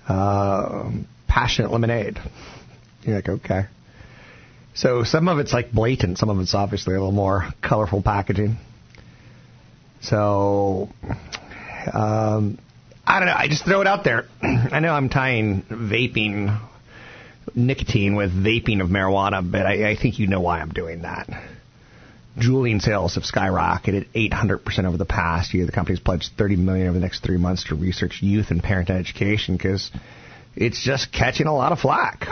uh, 0.09 0.91
Passionate 1.29 1.71
Lemonade. 1.71 2.19
You're 3.03 3.17
like, 3.17 3.29
okay. 3.29 3.67
So 4.75 5.05
some 5.05 5.29
of 5.29 5.39
it's 5.39 5.53
like 5.53 5.73
blatant, 5.73 6.19
some 6.19 6.31
of 6.31 6.39
it's 6.41 6.55
obviously 6.55 6.95
a 6.95 6.99
little 6.99 7.13
more 7.13 7.47
colorful 7.61 8.03
packaging. 8.03 8.57
So, 10.01 10.89
um, 11.93 12.59
I 13.07 13.19
don't 13.19 13.27
know. 13.27 13.35
I 13.37 13.49
just 13.49 13.65
throw 13.65 13.81
it 13.81 13.87
out 13.87 14.05
there. 14.05 14.27
I 14.43 14.81
know 14.81 14.93
I'm 14.93 15.09
tying 15.09 15.63
vaping 15.63 16.59
nicotine 17.55 18.15
with 18.15 18.33
vaping 18.33 18.81
of 18.81 18.89
marijuana, 18.89 19.49
but 19.49 19.67
I, 19.67 19.91
I 19.91 19.97
think 19.97 20.19
you 20.19 20.27
know 20.27 20.41
why 20.41 20.61
I'm 20.61 20.71
doing 20.71 21.03
that. 21.03 21.29
Juuling 22.39 22.81
sales 22.81 23.17
have 23.17 23.25
skyrocketed 23.25 24.07
800% 24.15 24.85
over 24.87 24.97
the 24.97 25.05
past 25.05 25.53
year. 25.53 25.67
The 25.67 25.73
company's 25.73 26.01
pledged 26.01 26.31
30 26.39 26.57
million 26.57 26.89
over 26.89 26.99
the 26.99 27.03
next 27.05 27.23
three 27.23 27.37
months 27.37 27.65
to 27.65 27.75
research 27.75 28.21
youth 28.23 28.51
and 28.51 28.63
parent 28.63 28.89
education 28.89 29.57
because 29.57 29.91
it's 30.57 30.83
just 30.83 31.13
catching 31.13 31.47
a 31.47 31.55
lot 31.55 31.73
of 31.73 31.81
flack. 31.81 32.27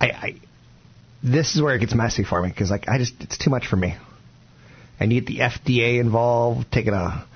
I, 0.00 0.06
I 0.10 0.34
this 1.22 1.56
is 1.56 1.62
where 1.62 1.74
it 1.74 1.80
gets 1.80 1.94
messy 1.94 2.22
for 2.22 2.40
me 2.40 2.48
because 2.48 2.70
like 2.70 2.88
I 2.88 2.98
just 2.98 3.14
it's 3.20 3.38
too 3.38 3.50
much 3.50 3.66
for 3.66 3.76
me. 3.76 3.96
I 5.00 5.06
need 5.06 5.26
the 5.26 5.38
FDA 5.38 5.98
involved, 6.00 6.70
taking 6.70 6.92
a 6.92 7.26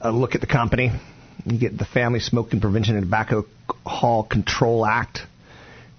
a 0.00 0.10
look 0.10 0.34
at 0.34 0.40
the 0.40 0.46
company. 0.46 0.90
You 1.44 1.58
get 1.58 1.76
the 1.76 1.84
Family 1.84 2.20
Smoking 2.20 2.60
Prevention 2.60 2.96
and 2.96 3.04
Tobacco 3.04 3.44
Hall 3.84 4.22
Control 4.22 4.86
Act. 4.86 5.20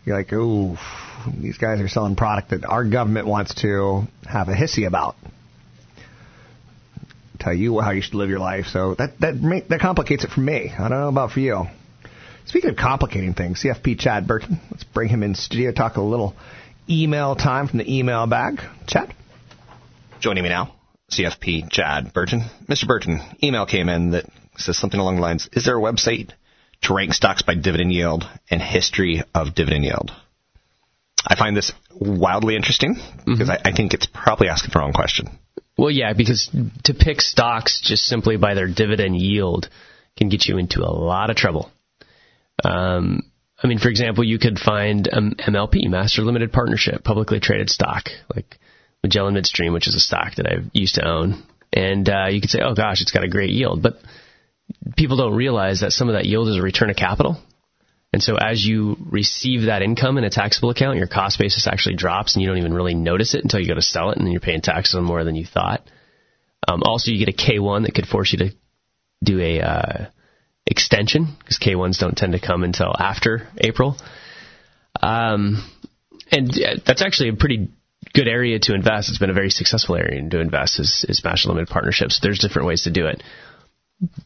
You're 0.05 0.17
like, 0.17 0.31
ooh, 0.33 0.77
these 1.41 1.57
guys 1.57 1.79
are 1.81 1.87
selling 1.87 2.15
product 2.15 2.49
that 2.49 2.65
our 2.65 2.83
government 2.83 3.27
wants 3.27 3.55
to 3.61 4.03
have 4.27 4.49
a 4.49 4.53
hissy 4.53 4.87
about. 4.87 5.15
Tell 7.39 7.53
you 7.53 7.79
how 7.79 7.91
you 7.91 8.01
should 8.01 8.15
live 8.15 8.29
your 8.29 8.39
life. 8.39 8.67
So 8.67 8.95
that 8.95 9.19
that 9.19 9.65
that 9.69 9.79
complicates 9.79 10.23
it 10.23 10.31
for 10.31 10.39
me. 10.39 10.71
I 10.71 10.89
don't 10.89 11.01
know 11.01 11.09
about 11.09 11.31
for 11.31 11.39
you. 11.39 11.65
Speaking 12.45 12.69
of 12.69 12.75
complicating 12.75 13.33
things, 13.33 13.63
CFP 13.63 13.99
Chad 13.99 14.27
Burton. 14.27 14.59
Let's 14.71 14.83
bring 14.83 15.09
him 15.09 15.23
in 15.23 15.35
studio. 15.35 15.71
Talk 15.71 15.97
a 15.97 16.01
little 16.01 16.35
email 16.89 17.35
time 17.35 17.67
from 17.67 17.79
the 17.79 17.97
email 17.97 18.25
bag. 18.27 18.61
Chad. 18.87 19.13
Joining 20.19 20.43
me 20.43 20.49
now, 20.49 20.73
CFP 21.11 21.69
Chad 21.69 22.13
Burton. 22.13 22.45
Mr. 22.67 22.87
Burton, 22.87 23.19
email 23.43 23.65
came 23.65 23.89
in 23.89 24.11
that 24.11 24.25
says 24.57 24.77
something 24.77 24.99
along 24.99 25.17
the 25.17 25.21
lines, 25.21 25.49
is 25.53 25.65
there 25.65 25.77
a 25.77 25.81
website 25.81 26.31
to 26.83 26.93
rank 26.93 27.13
stocks 27.13 27.41
by 27.41 27.55
dividend 27.55 27.91
yield 27.91 28.27
and 28.49 28.61
history 28.61 29.23
of 29.33 29.53
dividend 29.55 29.83
yield? 29.83 30.11
I 31.27 31.35
find 31.35 31.55
this 31.55 31.71
wildly 31.99 32.55
interesting 32.55 32.95
because 33.25 33.49
I, 33.49 33.59
I 33.65 33.71
think 33.71 33.93
it's 33.93 34.05
probably 34.05 34.47
asking 34.47 34.71
the 34.73 34.79
wrong 34.79 34.93
question. 34.93 35.39
Well, 35.77 35.91
yeah, 35.91 36.13
because 36.13 36.49
to 36.83 36.93
pick 36.93 37.21
stocks 37.21 37.81
just 37.83 38.03
simply 38.03 38.37
by 38.37 38.53
their 38.53 38.67
dividend 38.67 39.17
yield 39.17 39.69
can 40.17 40.29
get 40.29 40.45
you 40.45 40.57
into 40.57 40.81
a 40.81 40.91
lot 40.91 41.29
of 41.29 41.35
trouble. 41.35 41.71
Um, 42.63 43.23
I 43.61 43.67
mean, 43.67 43.79
for 43.79 43.89
example, 43.89 44.23
you 44.23 44.39
could 44.39 44.59
find 44.59 45.09
um, 45.11 45.35
MLP, 45.39 45.89
Master 45.89 46.21
Limited 46.21 46.51
Partnership, 46.53 47.03
publicly 47.03 47.39
traded 47.39 47.69
stock, 47.69 48.09
like 48.33 48.57
Magellan 49.03 49.33
Midstream, 49.33 49.73
which 49.73 49.87
is 49.87 49.95
a 49.95 49.99
stock 49.99 50.35
that 50.35 50.47
I 50.47 50.57
used 50.73 50.95
to 50.95 51.07
own. 51.07 51.43
And 51.73 52.07
uh, 52.07 52.27
you 52.29 52.41
could 52.41 52.49
say, 52.49 52.61
oh 52.61 52.73
gosh, 52.73 53.01
it's 53.01 53.11
got 53.11 53.23
a 53.23 53.29
great 53.29 53.49
yield. 53.49 53.81
But 53.81 53.95
people 54.95 55.17
don't 55.17 55.35
realize 55.35 55.81
that 55.81 55.91
some 55.91 56.07
of 56.09 56.15
that 56.15 56.25
yield 56.25 56.47
is 56.47 56.57
a 56.57 56.61
return 56.61 56.89
of 56.89 56.95
capital. 56.95 57.37
And 58.15 58.23
so 58.23 58.37
as 58.37 58.65
you 58.65 58.95
receive 59.09 59.63
that 59.63 59.81
income 59.81 60.17
in 60.17 60.23
a 60.23 60.29
taxable 60.29 60.69
account, 60.69 60.97
your 60.97 61.05
cost 61.05 61.37
basis 61.37 61.67
actually 61.67 61.97
drops 61.97 62.33
and 62.33 62.41
you 62.41 62.47
don't 62.47 62.59
even 62.59 62.73
really 62.73 62.95
notice 62.95 63.33
it 63.33 63.43
until 63.43 63.59
you 63.59 63.67
go 63.67 63.75
to 63.75 63.81
sell 63.81 64.09
it 64.09 64.15
and 64.15 64.25
then 64.25 64.31
you're 64.31 64.39
paying 64.39 64.61
taxes 64.61 64.95
on 64.95 65.03
more 65.03 65.25
than 65.25 65.35
you 65.35 65.45
thought. 65.45 65.81
Um, 66.65 66.81
also, 66.85 67.11
you 67.11 67.19
get 67.19 67.27
a 67.27 67.37
K1 67.37 67.83
that 67.83 67.93
could 67.93 68.07
force 68.07 68.31
you 68.31 68.39
to 68.39 68.55
do 69.21 69.41
a 69.41 69.59
uh, 69.59 70.05
extension 70.65 71.35
because 71.39 71.59
K1s 71.59 71.99
don't 71.99 72.15
tend 72.15 72.31
to 72.31 72.39
come 72.39 72.63
until 72.63 72.95
after 72.97 73.49
April. 73.57 73.97
Um, 75.03 75.69
and 76.31 76.49
uh, 76.51 76.79
that's 76.87 77.01
actually 77.01 77.31
a 77.31 77.35
pretty 77.35 77.67
good 78.13 78.29
area 78.29 78.59
to 78.59 78.75
invest. 78.75 79.09
It's 79.09 79.19
been 79.19 79.29
a 79.29 79.33
very 79.33 79.49
successful 79.49 79.97
area 79.97 80.21
to 80.29 80.39
invest 80.39 80.79
is, 80.79 81.05
is 81.09 81.21
master 81.21 81.49
limited 81.49 81.67
partnerships. 81.67 82.21
There's 82.23 82.39
different 82.39 82.69
ways 82.69 82.83
to 82.83 82.91
do 82.91 83.07
it. 83.07 83.21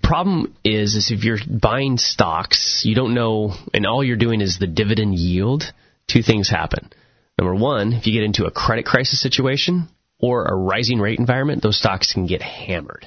Problem 0.02 0.56
is, 0.64 0.96
is 0.96 1.12
if 1.12 1.24
you're 1.24 1.38
buying 1.48 1.98
stocks, 1.98 2.82
you 2.86 2.96
don't 2.96 3.14
know, 3.14 3.54
and 3.74 3.86
all 3.86 4.04
you're 4.04 4.18
doing 4.18 4.42
is 4.42 4.58
the 4.58 4.68
dividend 4.68 5.16
yield. 5.16 5.64
Two 6.08 6.24
things 6.24 6.50
happen. 6.50 6.90
Number 7.38 7.56
one, 7.56 7.94
if 7.94 8.08
you 8.08 8.14
get 8.14 8.24
into 8.24 8.46
a 8.46 8.52
credit 8.52 8.86
crisis 8.86 9.22
situation 9.22 9.88
or 10.20 10.46
a 10.46 10.56
rising 10.56 11.00
rate 11.00 11.20
environment, 11.20 11.62
those 11.62 11.78
stocks 11.78 12.14
can 12.14 12.26
get 12.26 12.42
hammered. 12.42 13.06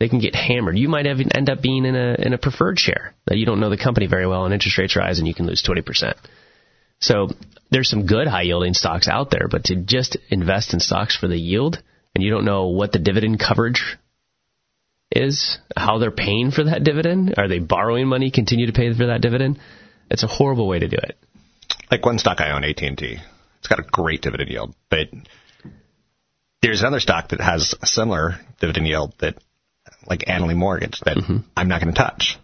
They 0.00 0.08
can 0.08 0.18
get 0.18 0.34
hammered. 0.34 0.76
You 0.76 0.88
might 0.88 1.06
have, 1.06 1.20
end 1.20 1.48
up 1.48 1.62
being 1.62 1.84
in 1.84 1.94
a 1.94 2.16
in 2.18 2.32
a 2.34 2.38
preferred 2.38 2.78
share 2.78 3.14
that 3.26 3.38
you 3.38 3.46
don't 3.46 3.60
know 3.60 3.70
the 3.70 3.78
company 3.78 4.06
very 4.06 4.26
well, 4.26 4.44
and 4.44 4.52
interest 4.52 4.76
rates 4.76 4.96
rise, 4.96 5.18
and 5.20 5.28
you 5.28 5.34
can 5.34 5.46
lose 5.46 5.62
twenty 5.62 5.82
percent. 5.82 6.16
So 6.98 7.28
there's 7.70 7.88
some 7.88 8.06
good 8.06 8.26
high 8.26 8.42
yielding 8.42 8.74
stocks 8.74 9.08
out 9.08 9.30
there, 9.30 9.46
but 9.48 9.64
to 9.64 9.76
just 9.76 10.16
invest 10.28 10.74
in 10.74 10.80
stocks 10.80 11.16
for 11.16 11.28
the 11.28 11.38
yield 11.38 11.80
and 12.14 12.22
you 12.22 12.30
don't 12.30 12.44
know 12.44 12.68
what 12.68 12.92
the 12.92 12.98
dividend 12.98 13.40
coverage 13.40 13.96
is, 15.14 15.58
how 15.76 15.98
they're 15.98 16.10
paying 16.10 16.50
for 16.50 16.64
that 16.64 16.84
dividend, 16.84 17.34
are 17.38 17.48
they 17.48 17.58
borrowing 17.58 18.06
money, 18.06 18.30
continue 18.30 18.66
to 18.66 18.72
pay 18.72 18.92
for 18.92 19.06
that 19.06 19.20
dividend? 19.20 19.58
It's 20.10 20.22
a 20.22 20.28
horrible 20.28 20.68
way 20.68 20.78
to 20.78 20.88
do 20.88 20.96
it. 20.96 21.16
Like 21.90 22.04
one 22.04 22.18
stock 22.18 22.40
I 22.40 22.50
own, 22.50 22.64
AT&T. 22.64 23.18
It's 23.58 23.68
got 23.68 23.78
a 23.78 23.84
great 23.90 24.22
dividend 24.22 24.50
yield, 24.50 24.74
but 24.90 25.08
there's 26.60 26.80
another 26.80 27.00
stock 27.00 27.28
that 27.28 27.40
has 27.40 27.74
a 27.80 27.86
similar 27.86 28.40
dividend 28.60 28.86
yield 28.86 29.14
that, 29.20 29.36
like 30.06 30.20
Annaly 30.20 30.56
Mortgage, 30.56 31.00
that 31.00 31.16
I'm 31.56 31.68
not 31.68 31.80
going 31.80 31.94
to 31.94 31.98
touch. 31.98 32.38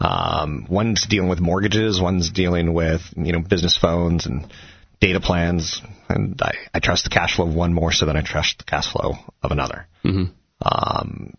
Um, 0.00 0.66
one's 0.70 1.06
dealing 1.06 1.28
with 1.28 1.40
mortgages, 1.40 2.00
one's 2.00 2.30
dealing 2.30 2.72
with 2.72 3.02
you 3.16 3.32
know 3.32 3.40
business 3.40 3.76
phones 3.76 4.26
and 4.26 4.52
data 5.00 5.20
plans, 5.20 5.82
and 6.08 6.40
I, 6.40 6.54
I 6.72 6.80
trust 6.80 7.04
the 7.04 7.10
cash 7.10 7.36
flow 7.36 7.48
of 7.48 7.54
one 7.54 7.74
more 7.74 7.92
so 7.92 8.06
than 8.06 8.16
I 8.16 8.22
trust 8.22 8.58
the 8.58 8.64
cash 8.64 8.90
flow 8.90 9.14
of 9.42 9.50
another. 9.50 9.86
Mm-hmm. 10.04 10.32
Um, 10.62 11.34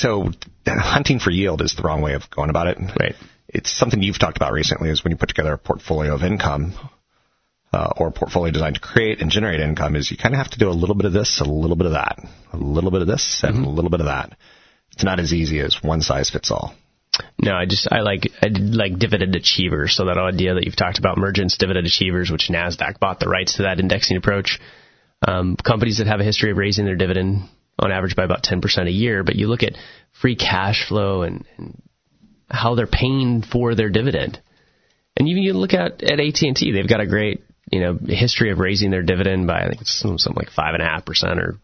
so 0.00 0.30
hunting 0.66 1.18
for 1.18 1.30
yield 1.30 1.62
is 1.62 1.74
the 1.74 1.82
wrong 1.82 2.02
way 2.02 2.14
of 2.14 2.30
going 2.30 2.50
about 2.50 2.68
it. 2.68 2.78
Right. 2.98 3.14
It's 3.48 3.70
something 3.76 4.02
you've 4.02 4.18
talked 4.18 4.36
about 4.36 4.52
recently 4.52 4.90
is 4.90 5.02
when 5.02 5.10
you 5.10 5.16
put 5.16 5.28
together 5.30 5.52
a 5.54 5.58
portfolio 5.58 6.14
of 6.14 6.22
income 6.22 6.74
uh, 7.72 7.92
or 7.96 8.08
a 8.08 8.12
portfolio 8.12 8.52
designed 8.52 8.76
to 8.76 8.80
create 8.80 9.20
and 9.20 9.30
generate 9.30 9.60
income 9.60 9.96
is 9.96 10.10
you 10.10 10.16
kind 10.16 10.34
of 10.34 10.38
have 10.38 10.50
to 10.50 10.58
do 10.58 10.68
a 10.68 10.72
little 10.72 10.94
bit 10.94 11.06
of 11.06 11.12
this, 11.12 11.40
a 11.40 11.44
little 11.44 11.76
bit 11.76 11.86
of 11.86 11.92
that, 11.92 12.18
a 12.52 12.56
little 12.56 12.90
bit 12.90 13.02
of 13.02 13.08
this, 13.08 13.40
and 13.42 13.56
Mm-hmm. 13.56 13.64
a 13.64 13.70
little 13.70 13.90
bit 13.90 14.00
of 14.00 14.06
that. 14.06 14.36
It's 14.92 15.04
not 15.04 15.20
as 15.20 15.32
easy 15.32 15.60
as 15.60 15.82
one 15.82 16.00
size 16.02 16.30
fits 16.30 16.50
all. 16.50 16.74
No, 17.40 17.52
I 17.54 17.66
just 17.66 17.88
I 17.90 18.00
like 18.00 18.30
I 18.42 18.48
like 18.48 18.98
dividend 18.98 19.34
achievers. 19.34 19.96
So 19.96 20.06
that 20.06 20.18
idea 20.18 20.54
that 20.54 20.64
you've 20.64 20.76
talked 20.76 20.98
about, 20.98 21.18
Mergent's 21.18 21.56
dividend 21.56 21.86
achievers, 21.86 22.30
which 22.30 22.48
Nasdaq 22.48 22.98
bought 23.00 23.18
the 23.20 23.28
rights 23.28 23.56
to 23.56 23.62
that 23.62 23.80
indexing 23.80 24.16
approach. 24.16 24.60
Um, 25.26 25.56
companies 25.56 25.98
that 25.98 26.06
have 26.06 26.20
a 26.20 26.24
history 26.24 26.52
of 26.52 26.56
raising 26.58 26.84
their 26.84 26.96
dividend 26.96 27.48
on 27.78 27.92
average 27.92 28.16
by 28.16 28.24
about 28.24 28.42
10% 28.42 28.86
a 28.86 28.90
year, 28.90 29.22
but 29.22 29.36
you 29.36 29.48
look 29.48 29.62
at 29.62 29.76
free 30.20 30.36
cash 30.36 30.86
flow 30.88 31.22
and, 31.22 31.44
and 31.56 31.80
how 32.50 32.74
they're 32.74 32.86
paying 32.86 33.42
for 33.42 33.74
their 33.74 33.90
dividend. 33.90 34.40
And 35.16 35.28
even 35.28 35.42
you 35.42 35.52
look 35.52 35.74
at 35.74 36.02
at 36.02 36.20
AT 36.20 36.42
and 36.42 36.56
T, 36.56 36.72
they've 36.72 36.88
got 36.88 37.00
a 37.00 37.06
great 37.06 37.44
you 37.70 37.80
know 37.80 37.98
history 38.06 38.50
of 38.50 38.58
raising 38.58 38.90
their 38.90 39.02
dividend 39.02 39.46
by 39.46 39.60
I 39.60 39.68
think 39.68 39.80
it's 39.80 39.98
something 39.98 40.34
like 40.34 40.50
five 40.50 40.74
and 40.74 40.82
a 40.82 40.86
half 40.86 41.04
percent 41.04 41.40
or 41.40 41.58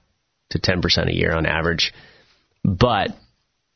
to 0.50 0.58
10% 0.58 1.08
a 1.08 1.14
year 1.14 1.34
on 1.34 1.46
average. 1.46 1.92
But 2.62 3.10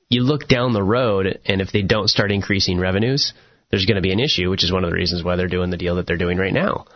you 0.08 0.22
look 0.22 0.48
down 0.48 0.72
the 0.72 0.82
road, 0.82 1.40
and 1.44 1.60
if 1.60 1.72
they 1.72 1.82
don't 1.82 2.08
start 2.08 2.32
increasing 2.32 2.78
revenues, 2.78 3.34
there's 3.70 3.84
going 3.84 3.96
to 3.96 4.02
be 4.02 4.12
an 4.12 4.20
issue, 4.20 4.48
which 4.50 4.64
is 4.64 4.72
one 4.72 4.84
of 4.84 4.90
the 4.90 4.96
reasons 4.96 5.22
why 5.22 5.36
they're 5.36 5.48
doing 5.48 5.70
the 5.70 5.76
deal 5.76 5.96
that 5.96 6.06
they're 6.06 6.16
doing 6.16 6.38
right 6.38 6.52
now. 6.52 6.86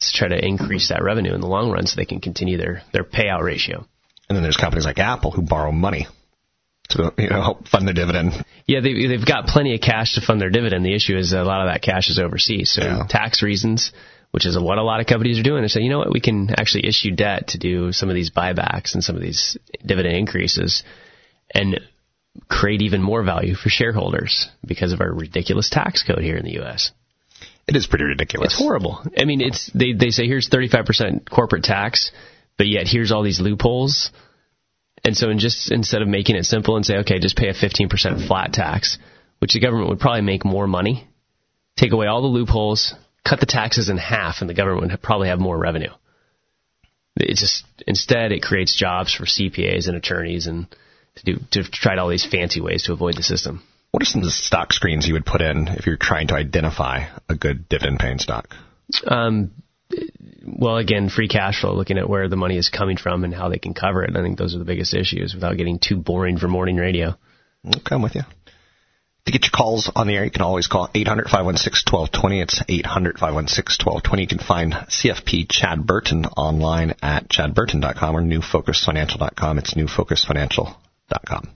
To 0.00 0.12
try 0.12 0.28
to 0.28 0.44
increase 0.44 0.88
that 0.88 1.02
revenue 1.02 1.34
in 1.34 1.40
the 1.40 1.46
long 1.46 1.70
run 1.70 1.86
so 1.86 1.94
they 1.96 2.04
can 2.04 2.20
continue 2.20 2.58
their, 2.58 2.82
their 2.92 3.04
payout 3.04 3.42
ratio. 3.42 3.86
And 4.32 4.36
then 4.38 4.44
there's 4.44 4.56
companies 4.56 4.86
like 4.86 4.98
Apple 4.98 5.30
who 5.30 5.42
borrow 5.42 5.70
money 5.72 6.06
to 6.88 7.12
you 7.18 7.28
know 7.28 7.42
help 7.42 7.68
fund 7.68 7.86
their 7.86 7.92
dividend. 7.92 8.32
Yeah, 8.66 8.80
they, 8.80 8.94
they've 9.06 9.26
got 9.26 9.46
plenty 9.46 9.74
of 9.74 9.82
cash 9.82 10.14
to 10.14 10.22
fund 10.22 10.40
their 10.40 10.48
dividend. 10.48 10.86
The 10.86 10.94
issue 10.94 11.18
is 11.18 11.34
a 11.34 11.42
lot 11.42 11.60
of 11.60 11.70
that 11.70 11.82
cash 11.82 12.08
is 12.08 12.18
overseas. 12.18 12.70
So 12.72 12.82
Yeah. 12.82 13.02
tax 13.06 13.42
reasons, 13.42 13.92
which 14.30 14.46
is 14.46 14.58
what 14.58 14.78
a 14.78 14.82
lot 14.82 15.00
of 15.00 15.06
companies 15.06 15.38
are 15.38 15.42
doing, 15.42 15.60
they're 15.60 15.68
saying, 15.68 15.84
you 15.84 15.92
know 15.92 15.98
what, 15.98 16.10
we 16.10 16.22
can 16.22 16.48
actually 16.48 16.86
issue 16.86 17.10
debt 17.10 17.48
to 17.48 17.58
do 17.58 17.92
some 17.92 18.08
of 18.08 18.14
these 18.14 18.30
buybacks 18.30 18.94
and 18.94 19.04
some 19.04 19.16
of 19.16 19.20
these 19.20 19.58
dividend 19.84 20.16
increases 20.16 20.82
and 21.54 21.78
create 22.48 22.80
even 22.80 23.02
more 23.02 23.22
value 23.22 23.54
for 23.54 23.68
shareholders 23.68 24.48
because 24.66 24.94
of 24.94 25.02
our 25.02 25.12
ridiculous 25.12 25.68
tax 25.68 26.02
code 26.02 26.20
here 26.22 26.38
in 26.38 26.46
the 26.46 26.52
U.S. 26.54 26.90
It 27.68 27.76
is 27.76 27.86
pretty 27.86 28.06
ridiculous. 28.06 28.54
It's 28.54 28.58
horrible. 28.58 29.04
I 29.18 29.26
mean, 29.26 29.42
it's 29.42 29.70
they 29.74 29.92
they 29.92 30.08
say 30.08 30.26
here's 30.26 30.48
35% 30.48 31.28
corporate 31.28 31.64
tax, 31.64 32.12
but 32.56 32.66
yet 32.66 32.86
here's 32.86 33.12
all 33.12 33.22
these 33.22 33.40
loopholes. 33.40 34.10
And 35.04 35.16
so 35.16 35.30
in 35.30 35.38
just 35.38 35.72
instead 35.72 36.02
of 36.02 36.08
making 36.08 36.36
it 36.36 36.44
simple 36.44 36.76
and 36.76 36.86
say 36.86 36.98
okay, 36.98 37.18
just 37.18 37.36
pay 37.36 37.48
a 37.48 37.54
15% 37.54 38.26
flat 38.26 38.52
tax, 38.52 38.98
which 39.40 39.52
the 39.52 39.60
government 39.60 39.88
would 39.88 40.00
probably 40.00 40.22
make 40.22 40.44
more 40.44 40.66
money, 40.66 41.08
take 41.76 41.92
away 41.92 42.06
all 42.06 42.22
the 42.22 42.28
loopholes, 42.28 42.94
cut 43.28 43.40
the 43.40 43.46
taxes 43.46 43.88
in 43.88 43.96
half 43.98 44.40
and 44.40 44.48
the 44.48 44.54
government 44.54 44.90
would 44.90 45.02
probably 45.02 45.28
have 45.28 45.40
more 45.40 45.58
revenue. 45.58 45.90
It 47.16 47.36
just 47.36 47.64
instead 47.86 48.32
it 48.32 48.42
creates 48.42 48.76
jobs 48.76 49.12
for 49.12 49.24
CPAs 49.24 49.88
and 49.88 49.96
attorneys 49.96 50.46
and 50.46 50.66
to 51.16 51.24
do 51.24 51.40
to 51.50 51.64
try 51.64 51.96
all 51.96 52.08
these 52.08 52.24
fancy 52.24 52.60
ways 52.60 52.84
to 52.84 52.92
avoid 52.92 53.16
the 53.16 53.22
system. 53.22 53.62
What 53.90 54.02
are 54.02 54.06
some 54.06 54.22
of 54.22 54.24
the 54.24 54.30
stock 54.30 54.72
screens 54.72 55.06
you 55.06 55.12
would 55.14 55.26
put 55.26 55.42
in 55.42 55.68
if 55.68 55.86
you're 55.86 55.98
trying 55.98 56.28
to 56.28 56.34
identify 56.34 57.08
a 57.28 57.34
good 57.34 57.68
dividend 57.68 57.98
paying 57.98 58.18
stock? 58.18 58.54
Um, 59.06 59.50
well, 60.44 60.76
again, 60.76 61.08
free 61.08 61.28
cash 61.28 61.60
flow, 61.60 61.74
looking 61.74 61.98
at 61.98 62.08
where 62.08 62.28
the 62.28 62.36
money 62.36 62.56
is 62.56 62.68
coming 62.68 62.96
from 62.96 63.24
and 63.24 63.34
how 63.34 63.48
they 63.48 63.58
can 63.58 63.74
cover 63.74 64.02
it. 64.04 64.16
I 64.16 64.22
think 64.22 64.38
those 64.38 64.54
are 64.54 64.58
the 64.58 64.64
biggest 64.64 64.94
issues 64.94 65.34
without 65.34 65.56
getting 65.56 65.78
too 65.78 65.96
boring 65.96 66.38
for 66.38 66.48
morning 66.48 66.76
radio. 66.76 67.16
Okay, 67.66 67.94
I'm 67.94 68.02
with 68.02 68.14
you. 68.14 68.22
To 69.26 69.32
get 69.32 69.44
your 69.44 69.52
calls 69.52 69.90
on 69.94 70.08
the 70.08 70.16
air, 70.16 70.24
you 70.24 70.32
can 70.32 70.42
always 70.42 70.66
call 70.66 70.88
800-516-1220. 70.88 72.42
It's 72.42 72.60
800-516-1220. 72.64 74.20
You 74.20 74.26
can 74.26 74.38
find 74.38 74.72
CFP 74.72 75.48
Chad 75.48 75.86
Burton 75.86 76.24
online 76.24 76.94
at 77.02 77.28
chadburton.com 77.28 78.16
or 78.16 78.22
newfocusfinancial.com. 78.22 79.58
It's 79.58 79.74
newfocusfinancial.com. 79.74 81.50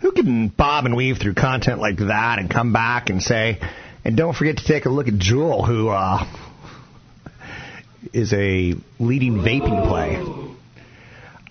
Who 0.00 0.12
can 0.12 0.48
bob 0.48 0.86
and 0.86 0.96
weave 0.96 1.18
through 1.18 1.34
content 1.34 1.78
like 1.78 1.98
that 1.98 2.38
and 2.38 2.48
come 2.48 2.72
back 2.72 3.10
and 3.10 3.22
say, 3.22 3.60
and 4.02 4.16
don't 4.16 4.34
forget 4.34 4.56
to 4.56 4.64
take 4.64 4.86
a 4.86 4.90
look 4.90 5.08
at 5.08 5.14
Juul, 5.14 5.66
who 5.66 5.90
uh, 5.90 6.26
is 8.12 8.32
a 8.32 8.74
leading 8.98 9.34
vaping 9.34 9.86
play. 9.86 10.20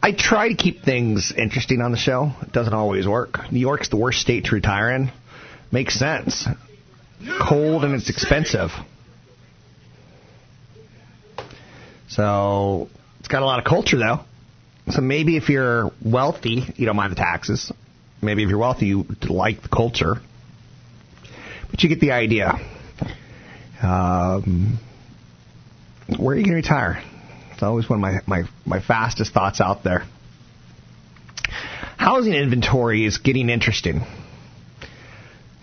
I 0.04 0.12
try 0.14 0.50
to 0.50 0.56
keep 0.56 0.84
things 0.84 1.32
interesting 1.36 1.82
on 1.82 1.92
the 1.92 1.98
show. 1.98 2.32
It 2.42 2.52
doesn't 2.52 2.74
always 2.74 3.08
work. 3.08 3.52
New 3.52 3.60
York's 3.60 3.90
the 3.90 3.98
worst 3.98 4.20
state 4.20 4.46
to 4.46 4.56
retire 4.56 4.92
in. 4.92 5.12
Makes 5.72 6.00
sense. 6.00 6.48
Cold 7.48 7.84
and 7.84 7.94
it's 7.94 8.10
expensive. 8.10 8.72
So 12.08 12.90
it's 13.20 13.28
got 13.28 13.44
a 13.44 13.46
lot 13.46 13.60
of 13.60 13.66
culture 13.66 13.98
though. 13.98 14.22
So 14.90 15.02
maybe 15.02 15.38
if 15.38 15.50
you're 15.50 15.92
wealthy, 16.04 16.64
you 16.76 16.86
don't 16.86 16.96
mind 16.96 17.12
the 17.12 17.18
taxes. 17.18 17.72
Maybe 18.22 18.44
if 18.44 18.50
you're 18.50 18.60
wealthy, 18.60 18.88
you 18.88 19.06
like 19.30 19.62
the 19.62 19.70
culture. 19.70 20.16
But 21.70 21.84
you 21.84 21.90
get 21.90 22.00
the 22.00 22.12
idea. 22.12 22.54
Um, 23.82 24.80
where 26.18 26.36
are 26.36 26.38
you 26.38 26.44
going 26.46 26.62
to 26.62 26.68
retire? 26.68 27.04
It's 27.54 27.64
always 27.64 27.90
one 27.90 28.00
of 28.00 28.02
my, 28.02 28.20
my, 28.26 28.50
my 28.66 28.80
fastest 28.82 29.34
thoughts 29.34 29.62
out 29.62 29.84
there. 29.84 30.04
Housing 31.98 32.34
inventory 32.34 33.06
is 33.06 33.20
getting 33.20 33.50
interesting. 33.50 34.02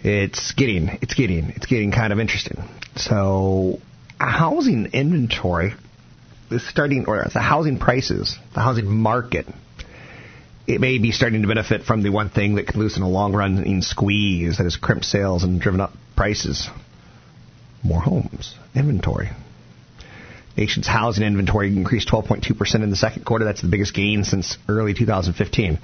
It's 0.03 0.53
getting, 0.53 0.89
it's 1.03 1.15
getting, 1.15 1.51
it's 1.51 1.67
getting 1.67 1.91
kind 1.91 2.13
of 2.13 2.21
interesting. 2.21 2.63
So, 2.95 3.81
housing 4.21 4.87
inventory 4.93 5.75
is 6.51 6.69
starting, 6.69 7.07
or 7.09 7.25
the 7.33 7.41
housing 7.41 7.79
prices, 7.79 8.37
the 8.55 8.61
housing 8.61 8.87
market, 8.87 9.47
it 10.69 10.81
may 10.81 10.99
be 10.99 11.11
starting 11.11 11.43
to 11.43 11.49
benefit 11.49 11.83
from 11.83 12.03
the 12.03 12.11
one 12.11 12.31
thing 12.31 12.55
that 12.57 12.69
can 12.69 12.79
loosen 12.79 13.03
a 13.03 13.09
long 13.09 13.33
running 13.33 13.83
squeeze 13.83 14.59
that 14.59 14.65
has 14.65 14.77
crimped 14.77 15.05
sales 15.05 15.43
and 15.43 15.61
driven 15.61 15.81
up 15.81 15.93
prices. 16.15 16.69
More 17.83 18.01
homes, 18.01 18.55
inventory. 18.75 19.31
Nation's 20.59 20.89
housing 20.89 21.25
inventory 21.25 21.69
increased 21.69 22.09
12.2% 22.09 22.83
in 22.83 22.91
the 22.91 22.97
second 22.97 23.25
quarter. 23.25 23.45
That's 23.45 23.63
the 23.63 23.69
biggest 23.69 23.95
gain 23.95 24.25
since 24.25 24.59
early 24.69 24.93
2015. 24.93 25.79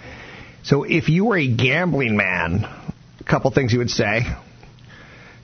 So 0.64 0.82
if 0.82 1.08
you 1.08 1.26
were 1.26 1.38
a 1.38 1.46
gambling 1.46 2.16
man, 2.16 2.64
a 2.64 3.24
couple 3.24 3.52
things 3.52 3.72
you 3.72 3.78
would 3.78 3.90
say 3.90 4.22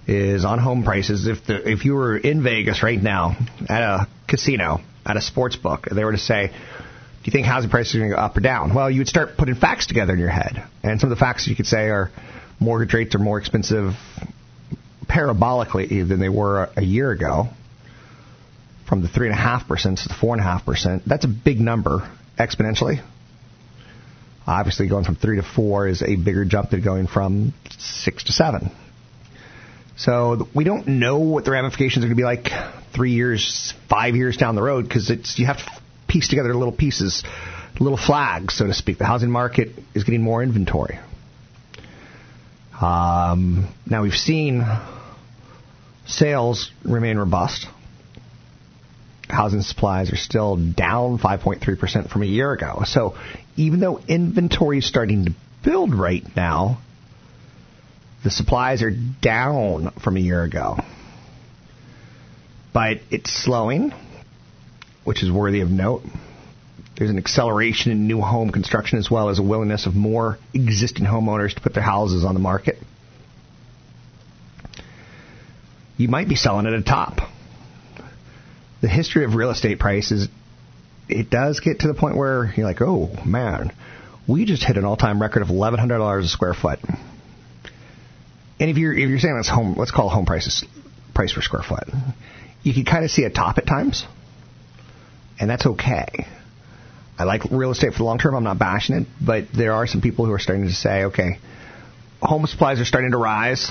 is 0.08 0.44
on 0.44 0.58
home 0.58 0.82
prices. 0.82 1.28
If 1.28 1.46
the 1.46 1.70
if 1.70 1.84
you 1.84 1.94
were 1.94 2.16
in 2.16 2.42
Vegas 2.42 2.82
right 2.82 3.00
now 3.00 3.36
at 3.68 3.82
a 3.82 4.08
casino, 4.26 4.80
at 5.06 5.16
a 5.16 5.20
sports 5.20 5.54
book, 5.54 5.86
they 5.92 6.02
were 6.04 6.12
to 6.12 6.18
say, 6.18 6.48
do 6.48 6.54
you 7.24 7.30
think 7.30 7.46
housing 7.46 7.70
prices 7.70 7.94
are 7.94 7.98
going 7.98 8.10
to 8.10 8.16
go 8.16 8.22
up 8.22 8.36
or 8.36 8.40
down? 8.40 8.74
Well, 8.74 8.90
you 8.90 8.98
would 8.98 9.08
start 9.08 9.36
putting 9.36 9.54
facts 9.54 9.86
together 9.86 10.12
in 10.14 10.18
your 10.18 10.28
head. 10.28 10.64
And 10.82 11.00
some 11.00 11.12
of 11.12 11.16
the 11.16 11.20
facts 11.20 11.46
you 11.46 11.54
could 11.54 11.66
say 11.66 11.88
are 11.88 12.10
mortgage 12.58 12.94
rates 12.94 13.14
are 13.14 13.20
more 13.20 13.38
expensive 13.38 13.92
parabolically 15.06 16.08
than 16.08 16.18
they 16.18 16.28
were 16.28 16.68
a 16.76 16.82
year 16.82 17.12
ago 17.12 17.50
from 18.90 19.02
the 19.02 19.08
3.5% 19.08 20.02
to 20.02 20.08
the 20.08 20.14
4.5%. 20.14 21.04
That's 21.06 21.24
a 21.24 21.28
big 21.28 21.60
number 21.60 22.10
exponentially. 22.36 23.00
Obviously, 24.48 24.88
going 24.88 25.04
from 25.04 25.14
3 25.14 25.36
to 25.36 25.44
4 25.44 25.86
is 25.86 26.02
a 26.02 26.16
bigger 26.16 26.44
jump 26.44 26.70
than 26.70 26.82
going 26.82 27.06
from 27.06 27.54
6 27.78 28.24
to 28.24 28.32
7. 28.32 28.72
So 29.96 30.48
we 30.54 30.64
don't 30.64 30.88
know 30.88 31.18
what 31.18 31.44
the 31.44 31.52
ramifications 31.52 32.04
are 32.04 32.08
going 32.08 32.16
to 32.16 32.20
be 32.20 32.24
like 32.24 32.48
three 32.92 33.12
years, 33.12 33.74
five 33.88 34.16
years 34.16 34.36
down 34.36 34.56
the 34.56 34.62
road 34.62 34.88
because 34.88 35.08
it's 35.08 35.38
you 35.38 35.46
have 35.46 35.58
to 35.58 35.70
piece 36.08 36.26
together 36.26 36.52
little 36.52 36.72
pieces, 36.72 37.22
little 37.78 37.98
flags, 37.98 38.54
so 38.54 38.66
to 38.66 38.74
speak. 38.74 38.98
The 38.98 39.04
housing 39.04 39.30
market 39.30 39.68
is 39.94 40.02
getting 40.02 40.22
more 40.22 40.42
inventory. 40.42 40.98
Um, 42.80 43.72
now 43.86 44.02
we've 44.02 44.14
seen 44.14 44.64
sales 46.06 46.72
remain 46.82 47.18
robust. 47.18 47.68
Housing 49.30 49.62
supplies 49.62 50.12
are 50.12 50.16
still 50.16 50.56
down 50.56 51.18
5.3% 51.18 52.10
from 52.10 52.22
a 52.22 52.26
year 52.26 52.52
ago. 52.52 52.82
So 52.84 53.16
even 53.56 53.80
though 53.80 54.00
inventory 54.08 54.78
is 54.78 54.86
starting 54.86 55.26
to 55.26 55.34
build 55.64 55.94
right 55.94 56.24
now, 56.36 56.80
the 58.24 58.30
supplies 58.30 58.82
are 58.82 58.90
down 58.90 59.90
from 60.02 60.16
a 60.16 60.20
year 60.20 60.42
ago. 60.42 60.78
But 62.72 62.98
it's 63.10 63.32
slowing, 63.32 63.92
which 65.04 65.22
is 65.22 65.30
worthy 65.30 65.60
of 65.60 65.70
note. 65.70 66.02
There's 66.96 67.10
an 67.10 67.18
acceleration 67.18 67.92
in 67.92 68.06
new 68.06 68.20
home 68.20 68.50
construction 68.50 68.98
as 68.98 69.10
well 69.10 69.30
as 69.30 69.38
a 69.38 69.42
willingness 69.42 69.86
of 69.86 69.94
more 69.94 70.38
existing 70.52 71.06
homeowners 71.06 71.54
to 71.54 71.60
put 71.60 71.72
their 71.72 71.82
houses 71.82 72.24
on 72.24 72.34
the 72.34 72.40
market. 72.40 72.76
You 75.96 76.08
might 76.08 76.28
be 76.28 76.34
selling 76.34 76.66
at 76.66 76.74
a 76.74 76.82
top. 76.82 77.20
The 78.80 78.88
history 78.88 79.24
of 79.24 79.34
real 79.34 79.50
estate 79.50 79.78
prices, 79.78 80.28
it 81.08 81.28
does 81.30 81.60
get 81.60 81.80
to 81.80 81.88
the 81.88 81.94
point 81.94 82.16
where 82.16 82.52
you're 82.56 82.66
like, 82.66 82.80
oh 82.80 83.10
man, 83.26 83.72
we 84.26 84.44
just 84.44 84.64
hit 84.64 84.76
an 84.76 84.84
all-time 84.84 85.20
record 85.20 85.42
of 85.42 85.48
$1,100 85.48 86.24
a 86.24 86.28
square 86.28 86.54
foot. 86.54 86.78
And 88.60 88.68
if 88.70 88.76
you're 88.76 88.92
if 88.92 89.08
you're 89.08 89.18
saying 89.18 89.36
that's 89.36 89.48
home, 89.48 89.74
let's 89.76 89.90
call 89.90 90.08
home 90.08 90.26
prices 90.26 90.64
price 91.14 91.32
per 91.32 91.40
square 91.40 91.62
foot, 91.62 91.88
you 92.62 92.74
can 92.74 92.84
kind 92.84 93.04
of 93.04 93.10
see 93.10 93.24
a 93.24 93.30
top 93.30 93.58
at 93.58 93.66
times, 93.66 94.06
and 95.38 95.48
that's 95.48 95.66
okay. 95.66 96.26
I 97.18 97.24
like 97.24 97.42
real 97.50 97.70
estate 97.70 97.92
for 97.92 97.98
the 97.98 98.04
long 98.04 98.18
term. 98.18 98.34
I'm 98.34 98.44
not 98.44 98.58
bashing 98.58 98.96
it, 98.96 99.06
but 99.20 99.46
there 99.54 99.72
are 99.72 99.86
some 99.86 100.00
people 100.00 100.26
who 100.26 100.32
are 100.32 100.38
starting 100.38 100.66
to 100.66 100.72
say, 100.72 101.04
okay, 101.04 101.38
home 102.20 102.46
supplies 102.46 102.80
are 102.80 102.84
starting 102.84 103.12
to 103.12 103.18
rise. 103.18 103.70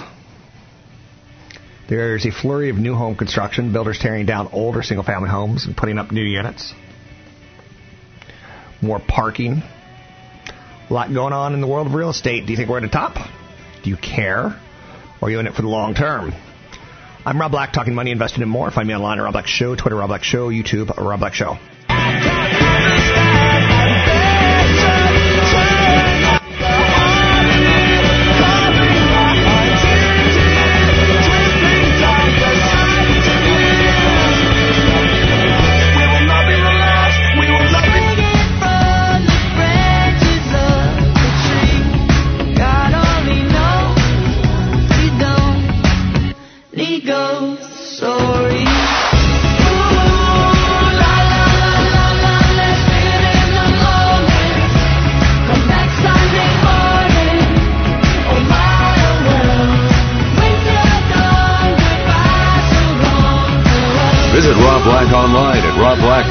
There's 1.89 2.23
a 2.27 2.31
flurry 2.31 2.69
of 2.69 2.77
new 2.77 2.93
home 2.93 3.15
construction, 3.15 3.73
builders 3.73 3.97
tearing 3.97 4.27
down 4.27 4.49
older 4.51 4.83
single 4.83 5.03
family 5.03 5.27
homes 5.27 5.65
and 5.65 5.75
putting 5.75 5.97
up 5.97 6.11
new 6.11 6.21
units. 6.21 6.71
More 8.79 8.99
parking. 8.99 9.63
A 10.87 10.93
lot 10.93 11.11
going 11.11 11.33
on 11.33 11.55
in 11.55 11.61
the 11.61 11.67
world 11.67 11.87
of 11.87 11.95
real 11.95 12.11
estate. 12.11 12.45
Do 12.45 12.51
you 12.51 12.57
think 12.57 12.69
we're 12.69 12.77
at 12.77 12.83
the 12.83 12.89
top? 12.89 13.15
Do 13.83 13.89
you 13.89 13.97
care? 13.97 14.55
Or 15.19 15.27
are 15.27 15.31
you 15.31 15.39
in 15.39 15.47
it 15.47 15.55
for 15.55 15.63
the 15.63 15.67
long 15.67 15.95
term? 15.95 16.31
I'm 17.25 17.41
Rob 17.41 17.51
Black, 17.51 17.73
talking 17.73 17.95
money, 17.95 18.11
investing, 18.11 18.43
and 18.43 18.51
more. 18.51 18.69
Find 18.69 18.87
me 18.87 18.93
online 18.93 19.17
at 19.17 19.23
Rob 19.23 19.33
Black 19.33 19.47
Show, 19.47 19.75
Twitter, 19.75 19.95
Rob 19.95 20.09
Black 20.09 20.23
Show, 20.23 20.49
YouTube, 20.49 20.95
Rob 20.95 21.19
Black 21.19 21.33
Show. 21.33 21.57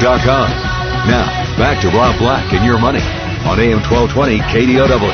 At 0.01 0.25
Now, 1.07 1.25
back 1.57 1.81
to 1.81 1.87
Rob 1.89 2.17
Black 2.19 2.53
and 2.53 2.65
your 2.65 2.79
money 2.79 3.01
on 3.43 3.59
AM 3.59 3.81
1220 3.83 4.39
KDOW. 4.39 5.11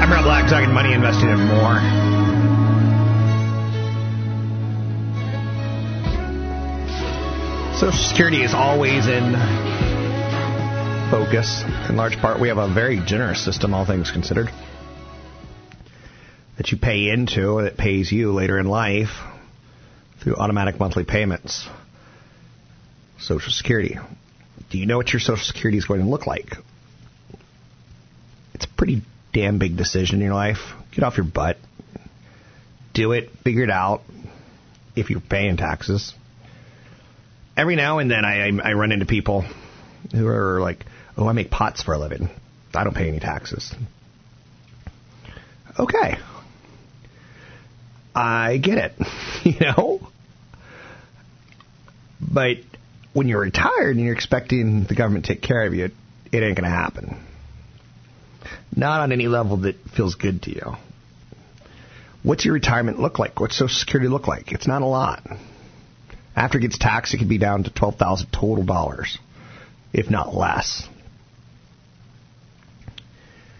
I'm 0.00 0.10
Rob 0.10 0.24
Black, 0.24 0.50
talking 0.50 0.74
money, 0.74 0.92
investing, 0.92 1.30
and 1.30 1.40
more. 1.48 1.80
Social 7.78 7.98
Security 7.98 8.42
is 8.42 8.52
always 8.52 9.06
in 9.06 9.32
focus. 11.10 11.64
In 11.88 11.96
large 11.96 12.18
part, 12.18 12.40
we 12.40 12.48
have 12.48 12.58
a 12.58 12.68
very 12.68 13.00
generous 13.06 13.42
system, 13.42 13.72
all 13.74 13.86
things 13.86 14.10
considered, 14.10 14.50
that 16.56 16.70
you 16.70 16.78
pay 16.78 17.08
into 17.08 17.62
that 17.62 17.76
pays 17.76 18.12
you 18.12 18.32
later 18.32 18.58
in 18.58 18.66
life 18.66 19.10
through 20.20 20.36
automatic 20.36 20.78
monthly 20.78 21.04
payments. 21.04 21.66
Social 23.18 23.52
Security. 23.52 23.98
Do 24.70 24.78
you 24.78 24.86
know 24.86 24.96
what 24.96 25.12
your 25.12 25.20
Social 25.20 25.44
Security 25.44 25.78
is 25.78 25.84
going 25.84 26.00
to 26.00 26.08
look 26.08 26.26
like? 26.26 26.56
It's 28.54 28.64
a 28.64 28.68
pretty 28.68 29.02
damn 29.32 29.58
big 29.58 29.76
decision 29.76 30.16
in 30.16 30.26
your 30.26 30.34
life. 30.34 30.58
Get 30.94 31.04
off 31.04 31.16
your 31.16 31.26
butt. 31.26 31.56
Do 32.92 33.12
it. 33.12 33.30
Figure 33.44 33.64
it 33.64 33.70
out. 33.70 34.02
If 34.94 35.10
you're 35.10 35.20
paying 35.20 35.56
taxes. 35.56 36.14
Every 37.56 37.76
now 37.76 37.98
and 37.98 38.10
then 38.10 38.24
I, 38.24 38.48
I 38.48 38.72
run 38.74 38.92
into 38.92 39.06
people 39.06 39.44
who 40.12 40.26
are 40.26 40.60
like, 40.60 40.84
oh, 41.16 41.26
I 41.26 41.32
make 41.32 41.50
pots 41.50 41.82
for 41.82 41.94
a 41.94 41.98
living. 41.98 42.28
I 42.74 42.84
don't 42.84 42.94
pay 42.94 43.08
any 43.08 43.20
taxes. 43.20 43.74
Okay. 45.78 46.16
I 48.14 48.58
get 48.58 48.78
it. 48.78 48.92
you 49.44 49.60
know? 49.60 50.00
But 52.20 52.58
when 53.12 53.28
you're 53.28 53.40
retired 53.40 53.96
and 53.96 54.04
you're 54.04 54.14
expecting 54.14 54.84
the 54.84 54.94
government 54.94 55.26
to 55.26 55.34
take 55.34 55.42
care 55.42 55.66
of 55.66 55.74
you, 55.74 55.86
it, 55.86 56.42
ain't 56.42 56.56
going 56.56 56.64
to 56.64 56.70
happen. 56.70 57.22
Not 58.74 59.00
on 59.00 59.12
any 59.12 59.26
level 59.26 59.58
that 59.58 59.76
feels 59.94 60.14
good 60.14 60.42
to 60.42 60.50
you. 60.50 60.76
What's 62.22 62.44
your 62.44 62.54
retirement 62.54 63.00
look 63.00 63.18
like? 63.18 63.38
What's 63.40 63.58
Social 63.58 63.76
Security 63.76 64.08
look 64.08 64.28
like? 64.28 64.52
It's 64.52 64.66
not 64.66 64.82
a 64.82 64.86
lot. 64.86 65.26
After 66.34 66.58
it 66.58 66.62
gets 66.62 66.78
taxed, 66.78 67.12
it 67.12 67.18
could 67.18 67.28
be 67.28 67.38
down 67.38 67.64
to 67.64 67.70
12000 67.70 68.30
total 68.32 68.64
dollars, 68.64 69.18
if 69.92 70.08
not 70.08 70.34
less. 70.34 70.88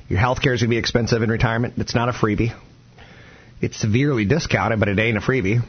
Your 0.08 0.20
health 0.20 0.40
care 0.40 0.54
is 0.54 0.60
going 0.60 0.70
to 0.70 0.74
be 0.74 0.78
expensive 0.78 1.22
in 1.22 1.30
retirement. 1.30 1.74
It's 1.78 1.94
not 1.94 2.08
a 2.08 2.12
freebie. 2.12 2.54
It's 3.62 3.78
severely 3.78 4.24
discounted, 4.24 4.80
but 4.80 4.88
it 4.88 4.98
ain't 4.98 5.16
a 5.16 5.20
freebie. 5.20 5.62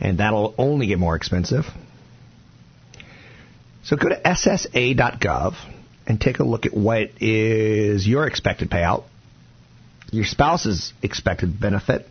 And 0.00 0.18
that'll 0.18 0.54
only 0.58 0.88
get 0.88 0.98
more 0.98 1.14
expensive. 1.14 1.64
So 3.84 3.96
go 3.96 4.08
to 4.08 4.20
ssa.gov 4.20 5.54
and 6.06 6.20
take 6.20 6.40
a 6.40 6.44
look 6.44 6.66
at 6.66 6.74
what 6.74 7.10
is 7.22 8.06
your 8.06 8.26
expected 8.26 8.68
payout, 8.68 9.04
your 10.10 10.24
spouse's 10.24 10.92
expected 11.02 11.60
benefit. 11.60 12.08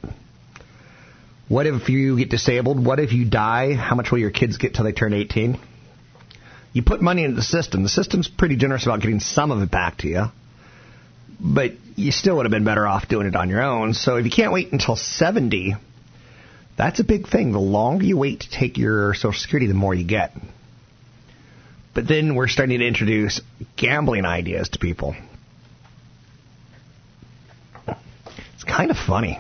What 1.50 1.68
if 1.68 1.90
you 1.90 2.18
get 2.18 2.30
disabled? 2.30 2.84
What 2.84 3.00
if 3.00 3.12
you 3.12 3.26
die? 3.26 3.74
How 3.74 3.96
much 3.96 4.12
will 4.12 4.20
your 4.20 4.32
kids 4.32 4.58
get 4.58 4.74
till 4.74 4.86
they 4.86 4.94
turn 4.94 5.14
18? 5.14 5.60
You 6.72 6.82
put 6.82 7.02
money 7.02 7.24
into 7.24 7.36
the 7.36 7.44
system. 7.44 7.84
The 7.84 7.90
system's 7.90 8.28
pretty 8.28 8.56
generous 8.56 8.86
about 8.86 9.02
getting 9.02 9.20
some 9.20 9.52
of 9.52 9.62
it 9.62 9.70
back 9.70 9.98
to 10.00 10.08
you, 10.08 10.26
but 11.44 11.74
you 11.96 12.12
still 12.12 12.38
would 12.38 12.46
have 12.46 12.52
been 12.52 12.64
better 12.64 12.88
off 12.88 13.10
doing 13.10 13.28
it 13.28 13.36
on 13.36 13.50
your 13.50 13.62
own. 13.62 13.94
So 13.94 14.16
if 14.16 14.26
you 14.26 14.32
can't 14.32 14.54
wait 14.54 14.72
until 14.72 14.96
70, 14.96 15.76
that's 16.78 17.00
a 17.02 17.04
big 17.04 17.28
thing. 17.28 17.52
The 17.52 17.60
longer 17.60 18.06
you 18.06 18.18
wait 18.18 18.42
to 18.42 18.50
take 18.50 18.78
your 18.78 19.14
Social 19.14 19.34
Security, 19.34 19.68
the 19.68 19.74
more 19.74 19.94
you 19.94 20.06
get. 20.06 20.32
But 21.94 22.08
then 22.08 22.34
we're 22.34 22.48
starting 22.48 22.80
to 22.80 22.88
introduce 22.88 23.42
gambling 23.76 24.26
ideas 24.26 24.70
to 24.70 24.80
people. 24.80 25.16
It's 28.56 28.64
kind 28.64 28.90
of 28.90 28.98
funny. 28.98 29.40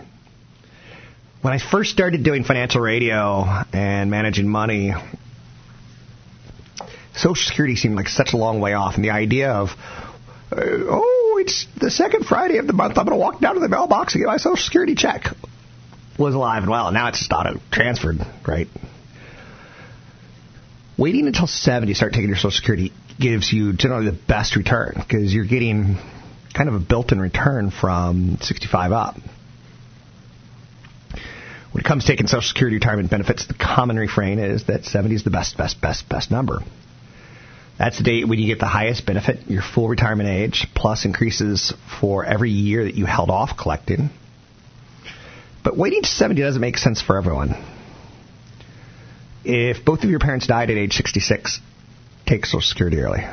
When 1.41 1.53
I 1.53 1.59
first 1.59 1.91
started 1.91 2.23
doing 2.23 2.43
financial 2.43 2.81
radio 2.81 3.45
and 3.71 4.11
managing 4.11 4.47
money, 4.47 4.93
Social 7.15 7.35
Security 7.35 7.75
seemed 7.75 7.95
like 7.95 8.09
such 8.09 8.33
a 8.33 8.37
long 8.37 8.59
way 8.59 8.73
off. 8.73 8.95
And 8.95 9.03
the 9.03 9.11
idea 9.11 9.51
of, 9.51 9.69
uh, 10.51 10.61
oh, 10.61 11.12
it's 11.43 11.67
the 11.77 11.91
second 11.91 12.25
Friday 12.25 12.57
of 12.57 12.67
the 12.67 12.73
month, 12.73 12.97
I'm 12.97 13.05
going 13.05 13.17
to 13.17 13.21
walk 13.21 13.41
down 13.41 13.55
to 13.55 13.59
the 13.59 13.67
mailbox 13.67 14.15
and 14.15 14.23
get 14.23 14.27
my 14.27 14.37
Social 14.37 14.55
Security 14.55 14.95
check 14.95 15.25
was 16.17 16.35
alive 16.35 16.63
and 16.63 16.71
well. 16.71 16.87
And 16.87 16.93
now 16.93 17.09
it's 17.09 17.19
just 17.19 17.31
auto 17.33 17.59
transferred, 17.71 18.19
right? 18.47 18.67
Waiting 20.97 21.27
until 21.27 21.47
70 21.47 21.91
to 21.91 21.95
start 21.95 22.13
taking 22.13 22.29
your 22.29 22.37
Social 22.37 22.51
Security 22.51 22.93
gives 23.19 23.51
you 23.51 23.73
generally 23.73 24.05
the 24.05 24.17
best 24.27 24.55
return 24.55 24.93
because 24.95 25.33
you're 25.33 25.45
getting 25.45 25.97
kind 26.53 26.69
of 26.69 26.75
a 26.75 26.79
built-in 26.79 27.19
return 27.19 27.71
from 27.71 28.37
65 28.41 28.91
up. 28.91 29.15
When 31.71 31.83
it 31.83 31.87
comes 31.87 32.05
to 32.05 32.11
taking 32.11 32.27
Social 32.27 32.47
Security 32.47 32.77
retirement 32.77 33.09
benefits, 33.09 33.47
the 33.47 33.55
common 33.55 33.97
refrain 33.97 34.39
is 34.39 34.65
that 34.67 34.85
70 34.85 35.15
is 35.15 35.23
the 35.23 35.31
best, 35.31 35.57
best, 35.57 35.81
best, 35.81 36.07
best 36.07 36.31
number. 36.31 36.59
That's 37.77 37.97
the 37.97 38.03
date 38.03 38.27
when 38.27 38.39
you 38.39 38.47
get 38.47 38.59
the 38.59 38.67
highest 38.67 39.05
benefit, 39.05 39.47
your 39.47 39.63
full 39.63 39.87
retirement 39.87 40.29
age, 40.29 40.67
plus 40.75 41.05
increases 41.05 41.73
for 41.99 42.23
every 42.23 42.51
year 42.51 42.83
that 42.83 42.95
you 42.95 43.05
held 43.05 43.29
off 43.29 43.57
collecting. 43.57 44.09
But 45.63 45.77
waiting 45.77 46.01
to 46.01 46.07
70 46.07 46.41
doesn't 46.41 46.61
make 46.61 46.77
sense 46.77 47.01
for 47.01 47.17
everyone. 47.17 47.55
If 49.43 49.83
both 49.83 50.03
of 50.03 50.09
your 50.09 50.19
parents 50.19 50.47
died 50.47 50.69
at 50.69 50.77
age 50.77 50.93
66, 50.93 51.59
take 52.25 52.45
Social 52.45 52.61
Security 52.61 52.99
early. 52.99 53.25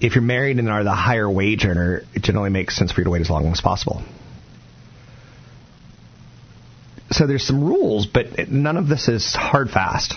If 0.00 0.14
you're 0.14 0.22
married 0.22 0.58
and 0.58 0.68
are 0.68 0.84
the 0.84 0.94
higher 0.94 1.28
wage 1.30 1.64
earner, 1.64 2.02
it 2.14 2.22
generally 2.22 2.50
makes 2.50 2.76
sense 2.76 2.92
for 2.92 3.00
you 3.00 3.04
to 3.04 3.10
wait 3.10 3.22
as 3.22 3.30
long 3.30 3.46
as 3.46 3.60
possible. 3.60 4.02
so 7.16 7.26
there's 7.26 7.46
some 7.46 7.64
rules, 7.64 8.06
but 8.06 8.48
none 8.48 8.76
of 8.76 8.88
this 8.88 9.08
is 9.08 9.34
hard 9.34 9.70
fast. 9.70 10.14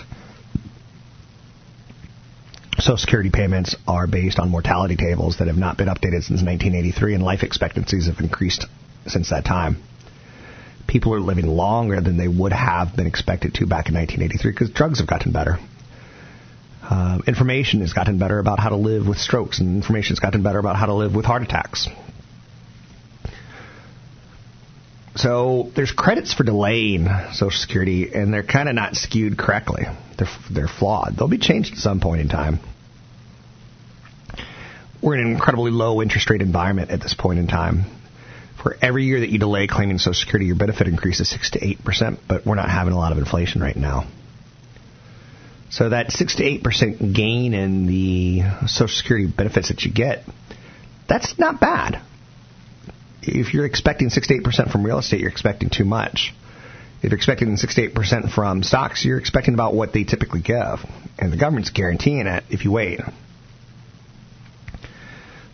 Social 2.80 2.96
Security 2.96 3.30
payments 3.30 3.76
are 3.86 4.06
based 4.06 4.38
on 4.38 4.48
mortality 4.48 4.96
tables 4.96 5.36
that 5.38 5.48
have 5.48 5.58
not 5.58 5.76
been 5.76 5.88
updated 5.88 6.24
since 6.24 6.42
1983, 6.42 7.14
and 7.14 7.22
life 7.22 7.42
expectancies 7.42 8.06
have 8.06 8.20
increased 8.20 8.64
since 9.06 9.30
that 9.30 9.44
time. 9.44 9.82
People 10.86 11.14
are 11.14 11.20
living 11.20 11.46
longer 11.46 12.00
than 12.00 12.16
they 12.16 12.26
would 12.26 12.52
have 12.52 12.96
been 12.96 13.06
expected 13.06 13.54
to 13.54 13.66
back 13.66 13.88
in 13.88 13.94
1983 13.94 14.50
because 14.50 14.70
drugs 14.70 14.98
have 14.98 15.06
gotten 15.06 15.30
better. 15.30 15.58
Uh, 16.82 17.18
information 17.26 17.80
has 17.82 17.92
gotten 17.92 18.18
better 18.18 18.38
about 18.38 18.58
how 18.58 18.70
to 18.70 18.76
live 18.76 19.06
with 19.06 19.18
strokes, 19.18 19.60
and 19.60 19.76
information 19.76 20.12
has 20.12 20.18
gotten 20.18 20.42
better 20.42 20.58
about 20.58 20.76
how 20.76 20.86
to 20.86 20.94
live 20.94 21.14
with 21.14 21.26
heart 21.26 21.42
attacks. 21.42 21.86
So 25.16 25.70
there's 25.76 25.92
credits 25.92 26.32
for 26.32 26.44
delaying 26.44 27.08
Social 27.32 27.50
Security, 27.50 28.10
and 28.14 28.32
they're 28.32 28.42
kind 28.42 28.70
of 28.70 28.74
not 28.74 28.96
skewed 28.96 29.36
correctly. 29.36 29.84
They're 30.16 30.28
they're 30.50 30.68
flawed. 30.68 31.16
They'll 31.16 31.28
be 31.28 31.38
changed 31.38 31.72
at 31.74 31.78
some 31.78 32.00
point 32.00 32.22
in 32.22 32.28
time. 32.28 32.60
We're 35.02 35.14
in 35.14 35.20
an 35.20 35.32
incredibly 35.32 35.70
low 35.70 36.02
interest 36.02 36.28
rate 36.30 36.42
environment 36.42 36.90
at 36.90 37.00
this 37.00 37.14
point 37.14 37.38
in 37.38 37.46
time. 37.46 37.84
For 38.62 38.76
every 38.82 39.04
year 39.04 39.20
that 39.20 39.30
you 39.30 39.38
delay 39.38 39.66
claiming 39.66 39.98
Social 39.98 40.14
Security, 40.14 40.46
your 40.46 40.56
benefit 40.56 40.86
increases 40.86 41.30
six 41.30 41.50
to 41.52 41.64
eight 41.64 41.82
percent, 41.82 42.20
but 42.28 42.44
we're 42.44 42.56
not 42.56 42.68
having 42.68 42.92
a 42.92 42.98
lot 42.98 43.12
of 43.12 43.18
inflation 43.18 43.62
right 43.62 43.76
now. 43.76 44.06
So 45.70 45.88
that 45.88 46.10
six 46.10 46.36
to 46.36 46.44
eight 46.44 46.62
percent 46.62 47.14
gain 47.14 47.54
in 47.54 47.86
the 47.86 48.42
Social 48.66 48.94
Security 48.94 49.26
benefits 49.26 49.68
that 49.68 49.82
you 49.84 49.92
get, 49.92 50.24
that's 51.08 51.38
not 51.38 51.58
bad 51.60 52.02
if 53.22 53.52
you're 53.54 53.66
expecting 53.66 54.10
6 54.10 54.26
to 54.28 54.40
8% 54.40 54.70
from 54.70 54.84
real 54.84 54.98
estate, 54.98 55.20
you're 55.20 55.30
expecting 55.30 55.70
too 55.70 55.84
much. 55.84 56.34
If 57.02 57.10
you're 57.10 57.16
expecting 57.16 57.56
6 57.56 57.74
to 57.74 57.88
8% 57.90 58.32
from 58.32 58.62
stocks, 58.62 59.04
you're 59.04 59.18
expecting 59.18 59.54
about 59.54 59.74
what 59.74 59.92
they 59.92 60.04
typically 60.04 60.40
give. 60.40 60.84
And 61.18 61.32
the 61.32 61.36
government's 61.36 61.70
guaranteeing 61.70 62.26
it 62.26 62.44
if 62.50 62.64
you 62.64 62.72
wait. 62.72 63.00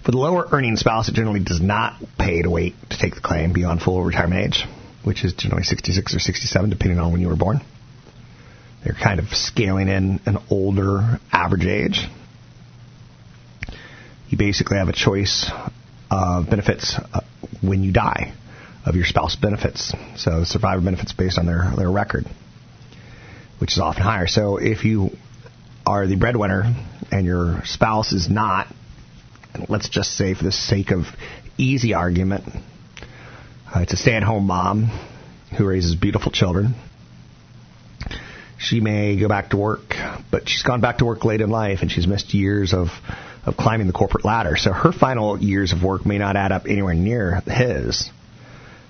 For 0.06 0.12
the 0.12 0.18
lower 0.18 0.46
earning 0.52 0.76
spouse, 0.76 1.08
it 1.08 1.16
generally 1.16 1.40
does 1.40 1.60
not 1.60 2.00
pay 2.16 2.40
to 2.40 2.48
wait 2.48 2.76
to 2.90 2.96
take 2.96 3.16
the 3.16 3.20
claim 3.20 3.52
beyond 3.52 3.82
full 3.82 4.04
retirement 4.04 4.40
age, 4.40 4.64
which 5.02 5.24
is 5.24 5.32
generally 5.32 5.64
66 5.64 6.14
or 6.14 6.20
67, 6.20 6.70
depending 6.70 7.00
on 7.00 7.10
when 7.10 7.20
you 7.20 7.26
were 7.26 7.34
born. 7.34 7.60
They're 8.84 8.94
kind 8.94 9.18
of 9.18 9.26
scaling 9.30 9.88
in 9.88 10.20
an 10.24 10.38
older 10.48 11.18
average 11.32 11.66
age. 11.66 12.06
You 14.28 14.38
basically 14.38 14.76
have 14.76 14.88
a 14.88 14.92
choice 14.92 15.50
of 16.08 16.48
benefits 16.48 16.94
uh, 17.12 17.22
when 17.60 17.82
you 17.82 17.90
die 17.90 18.32
of 18.84 18.94
your 18.94 19.06
spouse 19.06 19.34
benefits. 19.34 19.92
So 20.14 20.44
survivor 20.44 20.82
benefits 20.82 21.14
based 21.14 21.36
on 21.36 21.46
their, 21.46 21.72
their 21.76 21.90
record, 21.90 22.26
which 23.58 23.72
is 23.72 23.80
often 23.80 24.04
higher. 24.04 24.28
So 24.28 24.58
if 24.58 24.84
you 24.84 25.10
are 25.84 26.06
the 26.06 26.14
breadwinner 26.14 26.76
and 27.10 27.26
your 27.26 27.62
spouse 27.64 28.12
is 28.12 28.28
not, 28.30 28.68
let's 29.68 29.88
just 29.88 30.16
say 30.16 30.34
for 30.34 30.44
the 30.44 30.52
sake 30.52 30.90
of 30.90 31.04
easy 31.58 31.94
argument, 31.94 32.44
uh, 33.74 33.80
it's 33.80 33.92
a 33.92 33.96
stay-at-home 33.96 34.46
mom 34.46 34.90
who 35.56 35.66
raises 35.66 35.94
beautiful 35.94 36.32
children. 36.32 36.74
She 38.58 38.80
may 38.80 39.18
go 39.18 39.28
back 39.28 39.50
to 39.50 39.56
work, 39.56 39.94
but 40.30 40.48
she's 40.48 40.62
gone 40.62 40.80
back 40.80 40.98
to 40.98 41.04
work 41.04 41.24
late 41.24 41.40
in 41.40 41.50
life 41.50 41.80
and 41.82 41.90
she's 41.90 42.06
missed 42.06 42.32
years 42.34 42.72
of 42.72 42.88
of 43.46 43.56
climbing 43.56 43.86
the 43.86 43.92
corporate 43.92 44.24
ladder. 44.24 44.56
So 44.56 44.72
her 44.72 44.92
final 44.92 45.38
years 45.38 45.72
of 45.72 45.82
work 45.82 46.04
may 46.04 46.18
not 46.18 46.36
add 46.36 46.50
up 46.50 46.66
anywhere 46.68 46.94
near 46.94 47.40
his. 47.46 48.10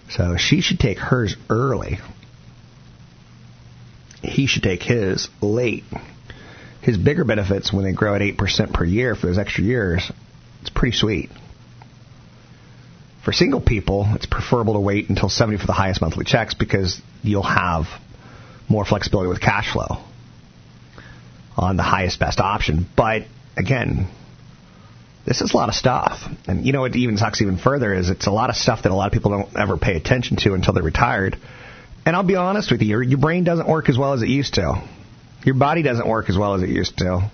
So 0.08 0.36
she 0.38 0.62
should 0.62 0.80
take 0.80 0.98
hers 0.98 1.36
early. 1.50 1.98
He 4.22 4.46
should 4.46 4.62
take 4.62 4.82
his 4.82 5.28
late. 5.42 5.84
His 6.80 6.96
bigger 6.96 7.24
benefits 7.24 7.72
when 7.72 7.84
they 7.84 7.92
grow 7.92 8.14
at 8.14 8.22
8% 8.22 8.72
per 8.72 8.84
year 8.84 9.14
for 9.14 9.26
those 9.26 9.38
extra 9.38 9.62
years, 9.62 10.10
it's 10.66 10.74
pretty 10.74 10.96
sweet. 10.96 11.30
For 13.24 13.32
single 13.32 13.60
people, 13.60 14.08
it's 14.14 14.26
preferable 14.26 14.74
to 14.74 14.80
wait 14.80 15.08
until 15.08 15.28
70 15.28 15.58
for 15.58 15.66
the 15.66 15.72
highest 15.72 16.00
monthly 16.00 16.24
checks 16.24 16.54
because 16.54 17.00
you'll 17.22 17.44
have 17.44 17.84
more 18.68 18.84
flexibility 18.84 19.28
with 19.28 19.40
cash 19.40 19.72
flow 19.72 19.98
on 21.56 21.76
the 21.76 21.84
highest 21.84 22.18
best 22.18 22.40
option. 22.40 22.84
But 22.96 23.22
again, 23.56 24.08
this 25.24 25.40
is 25.40 25.54
a 25.54 25.56
lot 25.56 25.68
of 25.68 25.76
stuff. 25.76 26.28
And 26.48 26.66
you 26.66 26.72
know 26.72 26.80
what 26.80 26.96
even 26.96 27.16
sucks 27.16 27.40
even 27.40 27.58
further 27.58 27.94
is 27.94 28.10
it's 28.10 28.26
a 28.26 28.32
lot 28.32 28.50
of 28.50 28.56
stuff 28.56 28.82
that 28.82 28.90
a 28.90 28.94
lot 28.94 29.06
of 29.06 29.12
people 29.12 29.30
don't 29.30 29.56
ever 29.56 29.76
pay 29.76 29.96
attention 29.96 30.36
to 30.38 30.54
until 30.54 30.74
they're 30.74 30.82
retired. 30.82 31.36
And 32.04 32.16
I'll 32.16 32.24
be 32.24 32.36
honest 32.36 32.72
with 32.72 32.82
you, 32.82 32.88
your, 32.88 33.02
your 33.04 33.18
brain 33.18 33.44
doesn't 33.44 33.68
work 33.68 33.88
as 33.88 33.96
well 33.96 34.14
as 34.14 34.22
it 34.22 34.28
used 34.28 34.54
to. 34.54 34.82
Your 35.44 35.54
body 35.54 35.82
doesn't 35.82 36.08
work 36.08 36.28
as 36.28 36.36
well 36.36 36.54
as 36.54 36.62
it 36.62 36.70
used 36.70 36.98
to. 36.98 37.30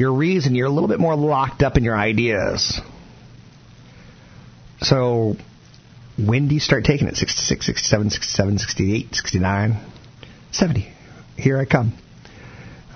Your 0.00 0.12
reason, 0.12 0.54
you're 0.54 0.66
a 0.66 0.70
little 0.70 0.88
bit 0.88 0.98
more 0.98 1.14
locked 1.14 1.62
up 1.62 1.76
in 1.76 1.84
your 1.84 1.96
ideas. 1.96 2.80
So, 4.80 5.36
when 6.18 6.48
do 6.48 6.54
you 6.54 6.60
start 6.60 6.84
taking 6.84 7.06
it? 7.06 7.16
66, 7.16 7.66
67, 7.66 8.10
67, 8.10 8.58
68, 8.58 9.14
69, 9.14 9.76
70. 10.50 10.92
Here 11.36 11.58
I 11.58 11.64
come. 11.66 11.92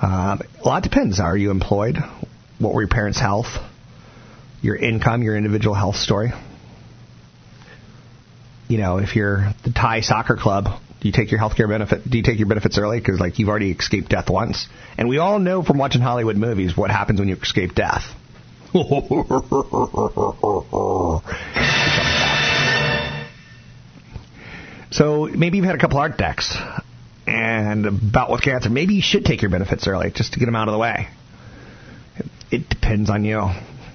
Uh, 0.02 0.38
a 0.62 0.66
lot 0.66 0.82
depends. 0.82 1.20
Are 1.20 1.36
you 1.36 1.50
employed? 1.50 1.98
What 2.58 2.74
were 2.74 2.82
your 2.82 2.88
parents' 2.88 3.20
health? 3.20 3.58
your 4.64 4.76
income, 4.76 5.22
your 5.22 5.36
individual 5.36 5.74
health 5.74 5.96
story. 5.96 6.32
You 8.66 8.78
know, 8.78 8.96
if 8.96 9.14
you're 9.14 9.52
the 9.62 9.70
Thai 9.70 10.00
soccer 10.00 10.36
club, 10.36 10.80
do 11.04 11.08
you 11.08 11.12
take 11.12 11.30
your 11.30 11.38
health 11.38 11.54
care 11.54 11.68
benefit? 11.68 12.02
Do 12.08 12.16
you 12.16 12.24
take 12.24 12.38
your 12.38 12.48
benefits 12.48 12.78
early 12.78 12.98
because 12.98 13.20
like 13.20 13.38
you've 13.38 13.50
already 13.50 13.70
escaped 13.72 14.08
death 14.08 14.30
once? 14.30 14.66
And 14.96 15.06
we 15.06 15.18
all 15.18 15.38
know 15.38 15.62
from 15.62 15.76
watching 15.76 16.00
Hollywood 16.00 16.38
movies 16.38 16.74
what 16.74 16.90
happens 16.90 17.20
when 17.20 17.28
you 17.28 17.36
escape 17.36 17.74
death. 17.74 18.04
so 24.90 25.26
maybe 25.26 25.58
you've 25.58 25.66
had 25.66 25.74
a 25.74 25.78
couple 25.78 25.98
heart 25.98 26.14
attacks 26.14 26.56
and 27.26 27.84
about 27.84 28.30
with 28.30 28.40
cancer. 28.40 28.70
Maybe 28.70 28.94
you 28.94 29.02
should 29.02 29.26
take 29.26 29.42
your 29.42 29.50
benefits 29.50 29.86
early 29.86 30.10
just 30.10 30.32
to 30.32 30.38
get 30.38 30.46
them 30.46 30.56
out 30.56 30.68
of 30.68 30.72
the 30.72 30.78
way. 30.78 31.08
It 32.50 32.66
depends 32.70 33.10
on 33.10 33.26
you. 33.26 33.50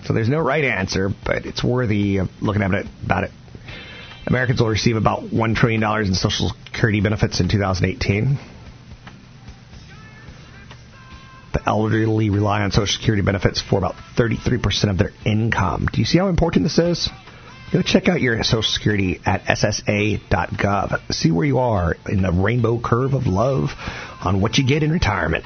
So 0.06 0.14
there's 0.14 0.30
no 0.30 0.38
right 0.38 0.64
answer, 0.64 1.10
but 1.26 1.48
it's 1.48 1.64
worthy 1.64 2.18
of 2.18 2.30
looking 2.40 2.62
at 2.62 2.72
it 2.72 2.86
about 3.04 3.24
it. 3.24 3.32
Americans 4.30 4.62
will 4.62 4.70
receive 4.70 4.96
about 4.96 5.24
$1 5.24 5.56
trillion 5.56 5.84
in 6.06 6.14
Social 6.14 6.52
Security 6.66 7.02
benefits 7.02 7.40
in 7.40 7.50
2018. 7.50 8.38
The 11.52 11.62
elderly 11.66 12.30
rely 12.30 12.62
on 12.62 12.72
Social 12.72 12.86
Security 12.86 13.24
benefits 13.24 13.60
for 13.60 13.80
about 13.80 13.96
33% 14.16 14.92
of 14.92 15.00
their 15.00 15.12
income. 15.26 15.88
Do 15.92 16.00
you 16.00 16.06
see 16.06 16.20
how 16.20 16.28
important 16.28 16.64
this 16.64 16.78
is? 16.78 17.10
Go 17.74 17.82
check 17.82 18.08
out 18.08 18.22
your 18.22 18.44
Social 18.44 18.62
Security 18.62 19.20
at 19.26 19.46
ssa.gov. 19.46 21.12
See 21.12 21.32
where 21.32 21.46
you 21.46 21.58
are 21.58 21.98
in 22.08 22.22
the 22.22 22.32
rainbow 22.32 22.80
curve 22.80 23.16
of 23.16 23.26
love 23.26 23.72
on 24.24 24.42
what 24.42 24.60
you 24.60 24.68
get 24.68 24.84
in 24.84 24.92
retirement. 24.92 25.46